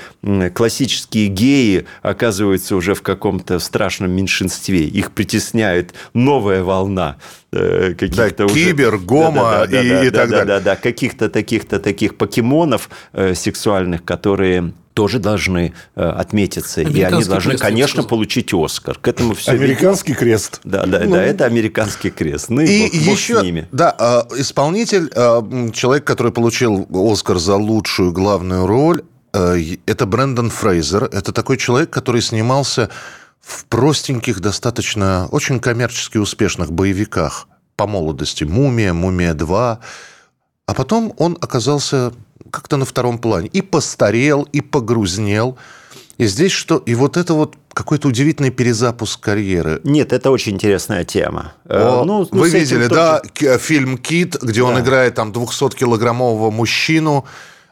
классические 0.55 1.29
геи 1.29 1.87
оказываются 2.03 2.75
уже 2.75 2.95
в 2.95 3.03
каком-то 3.03 3.61
страшном 3.61 4.11
меньшинстве. 4.11 4.85
Их 4.85 5.13
притесняет 5.21 5.93
новая 6.15 6.63
волна 6.63 7.17
э, 7.53 7.93
каких-то 7.93 8.35
да, 8.39 8.45
уже... 8.47 8.55
Кибер, 8.55 8.97
гомо 8.97 9.43
да, 9.43 9.67
да, 9.67 9.67
да, 9.67 9.83
и, 9.83 9.89
да, 9.91 10.05
и 10.05 10.11
так 10.11 10.31
да, 10.31 10.37
далее. 10.39 10.47
Да, 10.47 10.61
да, 10.61 10.77
каких-то 10.77 11.29
таких-то 11.29 11.79
таких 11.79 12.17
покемонов 12.17 12.89
э, 13.13 13.35
сексуальных, 13.35 14.03
которые 14.03 14.73
тоже 14.95 15.19
должны 15.19 15.75
э, 15.95 16.03
отметиться. 16.03 16.81
И 16.81 17.03
они 17.03 17.23
должны, 17.25 17.51
крест, 17.51 17.63
конечно, 17.63 18.03
получить 18.03 18.55
Оскар. 18.55 18.97
К 18.99 19.09
этому 19.09 19.35
все 19.35 19.51
Американский 19.51 20.13
ведь... 20.13 20.21
крест. 20.21 20.63
Да, 20.65 20.87
да, 20.87 21.03
ну... 21.05 21.17
да, 21.17 21.23
это 21.23 21.45
американский 21.45 22.09
крест. 22.09 22.49
Ну 22.49 22.63
и, 22.63 22.87
и 22.87 23.05
бог, 23.05 23.19
еще, 23.19 23.41
с 23.41 23.43
ними. 23.43 23.69
Да, 23.73 24.27
исполнитель, 24.39 25.11
человек, 25.73 26.05
который 26.05 26.33
получил 26.33 26.89
Оскар 26.91 27.39
за 27.39 27.57
лучшую 27.57 28.13
главную 28.13 28.67
роль, 28.67 29.03
это 29.35 30.07
Брэндон 30.07 30.49
Фрейзер. 30.49 31.11
Это 31.13 31.33
такой 31.33 31.59
человек, 31.59 31.91
который 31.91 32.23
снимался 32.23 32.89
в 33.41 33.65
простеньких, 33.67 34.41
достаточно 34.41 35.29
очень 35.31 35.61
коммерчески 35.61 36.19
успешных 36.19 36.73
боевиках 36.73 37.49
по 37.77 37.87
молодости. 37.87 38.45
«Мумия», 38.45 38.93
«Мумия-2». 38.93 39.79
А 40.67 40.75
потом 40.75 41.15
он 41.19 41.37
оказался 41.41 42.13
как-то 42.51 42.77
на 42.77 42.85
втором 42.85 43.19
плане. 43.19 43.49
И 43.49 43.63
постарел, 43.63 44.43
и 44.53 44.61
погрузнел. 44.61 45.59
И 46.19 46.27
здесь 46.27 46.53
что? 46.53 46.77
И 46.79 46.95
вот 46.95 47.17
это 47.17 47.35
вот 47.35 47.57
какой-то 47.73 48.09
удивительный 48.09 48.51
перезапуск 48.51 49.21
карьеры. 49.21 49.81
Нет, 49.85 50.13
это 50.13 50.31
очень 50.31 50.53
интересная 50.53 51.05
тема. 51.05 51.55
О, 51.65 52.05
ну, 52.05 52.29
ну, 52.31 52.39
вы 52.39 52.51
видели, 52.51 52.89
да, 52.89 53.21
тоже... 53.21 53.59
фильм 53.59 53.97
«Кит», 53.97 54.37
где 54.43 54.61
да. 54.61 54.67
он 54.67 54.81
играет 54.81 55.15
там 55.15 55.33
200-килограммового 55.33 56.51
мужчину, 56.51 57.25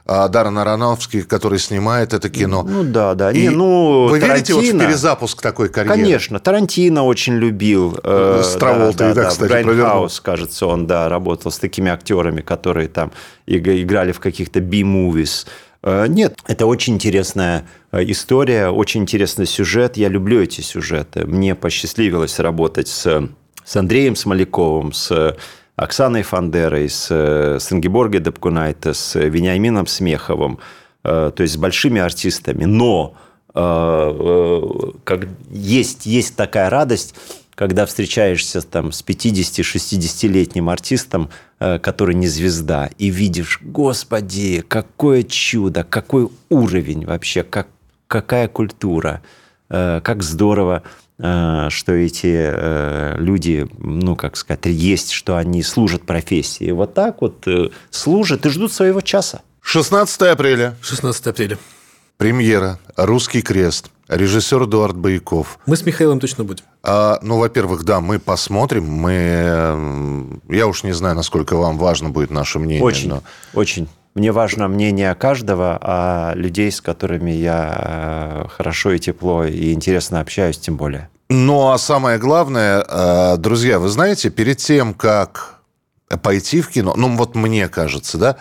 Даррен 0.08 0.56
Аронофский, 0.56 1.22
который 1.22 1.58
снимает 1.58 2.14
это 2.14 2.30
кино. 2.30 2.62
Ну 2.62 2.82
да, 2.82 3.14
да. 3.14 3.30
И 3.30 3.42
Не, 3.42 3.50
ну, 3.50 4.08
вы 4.08 4.18
Тарантино, 4.20 4.58
верите 4.58 4.72
вот 4.72 4.82
в 4.82 4.86
перезапуск 4.86 5.42
такой 5.42 5.68
карьеры? 5.68 5.98
Конечно. 5.98 6.38
Тарантино 6.40 7.04
очень 7.04 7.34
любил. 7.34 7.98
Э, 8.02 8.40
с 8.42 8.54
Траволтой, 8.54 9.08
да, 9.08 9.14
да, 9.14 9.22
да, 9.24 9.28
кстати, 9.28 9.50
Grindhouse, 9.50 10.20
кажется, 10.20 10.66
он, 10.66 10.86
да, 10.86 11.10
работал 11.10 11.52
с 11.52 11.58
такими 11.58 11.90
актерами, 11.90 12.40
которые 12.40 12.88
там 12.88 13.12
играли 13.46 14.12
в 14.12 14.20
каких-то 14.20 14.60
B-movies. 14.60 15.46
Э, 15.82 16.06
нет, 16.08 16.38
это 16.46 16.64
очень 16.64 16.94
интересная 16.94 17.66
э, 17.92 18.02
история, 18.04 18.68
очень 18.68 19.02
интересный 19.02 19.44
сюжет. 19.44 19.98
Я 19.98 20.08
люблю 20.08 20.40
эти 20.40 20.62
сюжеты. 20.62 21.26
Мне 21.26 21.54
посчастливилось 21.54 22.38
работать 22.38 22.88
с, 22.88 23.28
с 23.62 23.76
Андреем 23.76 24.16
Смоляковым, 24.16 24.94
с 24.94 25.36
Оксаной 25.78 26.24
Фандерой, 26.24 26.88
с, 26.88 27.06
э, 27.08 27.58
с 27.60 27.72
Ингеборгой 27.72 28.18
Депкунайте, 28.18 28.94
с 28.94 29.14
Вениамином 29.14 29.86
Смеховым, 29.86 30.58
э, 31.04 31.30
то 31.34 31.42
есть 31.42 31.54
с 31.54 31.56
большими 31.56 32.00
артистами. 32.00 32.64
Но 32.64 33.14
э, 33.54 34.92
как, 35.04 35.28
есть, 35.50 36.04
есть 36.04 36.34
такая 36.34 36.68
радость, 36.68 37.14
когда 37.54 37.86
встречаешься 37.86 38.60
там, 38.60 38.90
с 38.90 39.04
50-60-летним 39.04 40.68
артистом, 40.68 41.30
который 41.58 42.14
не 42.14 42.28
звезда, 42.28 42.88
и 42.98 43.10
видишь, 43.10 43.58
господи, 43.62 44.64
какое 44.66 45.24
чудо, 45.24 45.82
какой 45.82 46.28
уровень 46.50 47.04
вообще, 47.04 47.42
как, 47.42 47.66
какая 48.06 48.46
культура, 48.46 49.22
как 49.68 50.22
здорово 50.22 50.82
Э, 51.20 51.66
что 51.70 51.92
эти 51.92 52.32
э, 52.32 53.16
люди, 53.18 53.66
ну, 53.78 54.14
как 54.14 54.36
сказать, 54.36 54.66
есть, 54.66 55.10
что 55.10 55.36
они 55.36 55.62
служат 55.62 56.02
профессии. 56.02 56.70
Вот 56.70 56.94
так 56.94 57.20
вот 57.20 57.46
э, 57.46 57.70
служат 57.90 58.46
и 58.46 58.50
ждут 58.50 58.72
своего 58.72 59.00
часа. 59.00 59.40
16 59.62 60.22
апреля. 60.22 60.76
16 60.80 61.26
апреля. 61.26 61.58
Премьера 62.18 62.78
«Русский 62.96 63.42
крест». 63.42 63.90
Режиссер 64.08 64.64
Эдуард 64.64 64.96
Бояков. 64.96 65.58
Мы 65.66 65.76
с 65.76 65.84
Михаилом 65.84 66.18
точно 66.18 66.42
будем. 66.42 66.64
А, 66.82 67.18
ну, 67.20 67.38
во-первых, 67.38 67.84
да, 67.84 68.00
мы 68.00 68.18
посмотрим. 68.18 68.84
Мы, 68.84 70.40
я 70.48 70.66
уж 70.66 70.82
не 70.82 70.92
знаю, 70.92 71.14
насколько 71.14 71.56
вам 71.56 71.76
важно 71.76 72.08
будет 72.08 72.30
наше 72.30 72.58
мнение. 72.58 72.82
Очень, 72.82 73.08
но... 73.10 73.22
очень. 73.52 73.86
Мне 74.18 74.32
важно 74.32 74.66
мнение 74.66 75.14
каждого, 75.14 75.78
а 75.80 76.32
людей, 76.34 76.72
с 76.72 76.80
которыми 76.80 77.30
я 77.30 77.76
э, 77.78 78.48
хорошо 78.48 78.90
и 78.90 78.98
тепло 78.98 79.44
и 79.44 79.72
интересно 79.72 80.18
общаюсь, 80.18 80.58
тем 80.58 80.76
более. 80.76 81.08
Ну, 81.28 81.70
а 81.70 81.78
самое 81.78 82.18
главное, 82.18 82.84
э, 82.84 83.36
друзья, 83.36 83.78
вы 83.78 83.88
знаете, 83.88 84.30
перед 84.30 84.58
тем, 84.58 84.92
как 84.92 85.60
пойти 86.20 86.62
в 86.62 86.68
кино, 86.68 86.94
ну, 86.96 87.16
вот 87.16 87.36
мне 87.36 87.68
кажется, 87.68 88.18
да, 88.18 88.36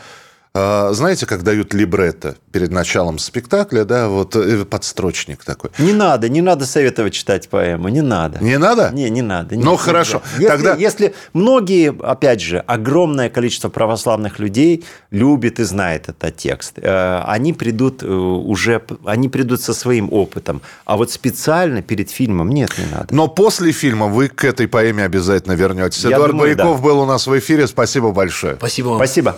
знаете, 0.93 1.25
как 1.25 1.43
дают 1.43 1.73
либретто 1.73 2.35
перед 2.51 2.71
началом 2.71 3.19
спектакля, 3.19 3.83
да, 3.83 4.07
вот 4.07 4.35
э, 4.35 4.65
подстрочник 4.65 5.43
такой. 5.43 5.69
Не 5.77 5.93
надо, 5.93 6.29
не 6.29 6.41
надо 6.41 6.65
советовать 6.65 7.13
читать 7.13 7.49
поэму, 7.49 7.89
не 7.89 8.01
надо. 8.01 8.43
Не 8.43 8.57
надо? 8.57 8.91
Не, 8.93 9.09
не 9.09 9.21
надо. 9.21 9.55
Не, 9.55 9.63
ну, 9.63 9.71
не 9.71 9.77
хорошо. 9.77 10.21
Если, 10.33 10.47
Тогда... 10.47 10.75
если 10.75 11.13
многие, 11.33 11.95
опять 12.01 12.41
же, 12.41 12.59
огромное 12.59 13.29
количество 13.29 13.69
православных 13.69 14.39
людей 14.39 14.85
любит 15.11 15.59
и 15.59 15.63
знает 15.63 16.09
этот 16.09 16.37
текст, 16.37 16.73
э, 16.77 17.21
они 17.25 17.53
придут 17.53 18.03
э, 18.03 18.07
уже, 18.07 18.81
они 19.05 19.29
придут 19.29 19.61
со 19.61 19.73
своим 19.73 20.11
опытом. 20.11 20.61
А 20.85 20.97
вот 20.97 21.11
специально 21.11 21.81
перед 21.81 22.09
фильмом 22.09 22.49
нет, 22.49 22.71
не 22.77 22.85
надо. 22.85 23.13
Но 23.13 23.27
после 23.27 23.71
фильма 23.71 24.07
вы 24.07 24.29
к 24.29 24.43
этой 24.43 24.67
поэме 24.67 25.03
обязательно 25.03 25.53
вернетесь. 25.53 26.03
Я 26.03 26.11
Эдуард 26.11 26.31
думаю, 26.31 26.55
Бояков 26.55 26.77
да. 26.77 26.83
был 26.83 26.99
у 27.01 27.05
нас 27.05 27.27
в 27.27 27.37
эфире. 27.37 27.67
Спасибо 27.67 28.11
большое. 28.11 28.55
Спасибо 28.55 28.87
вам. 28.87 28.97
Спасибо. 28.97 29.37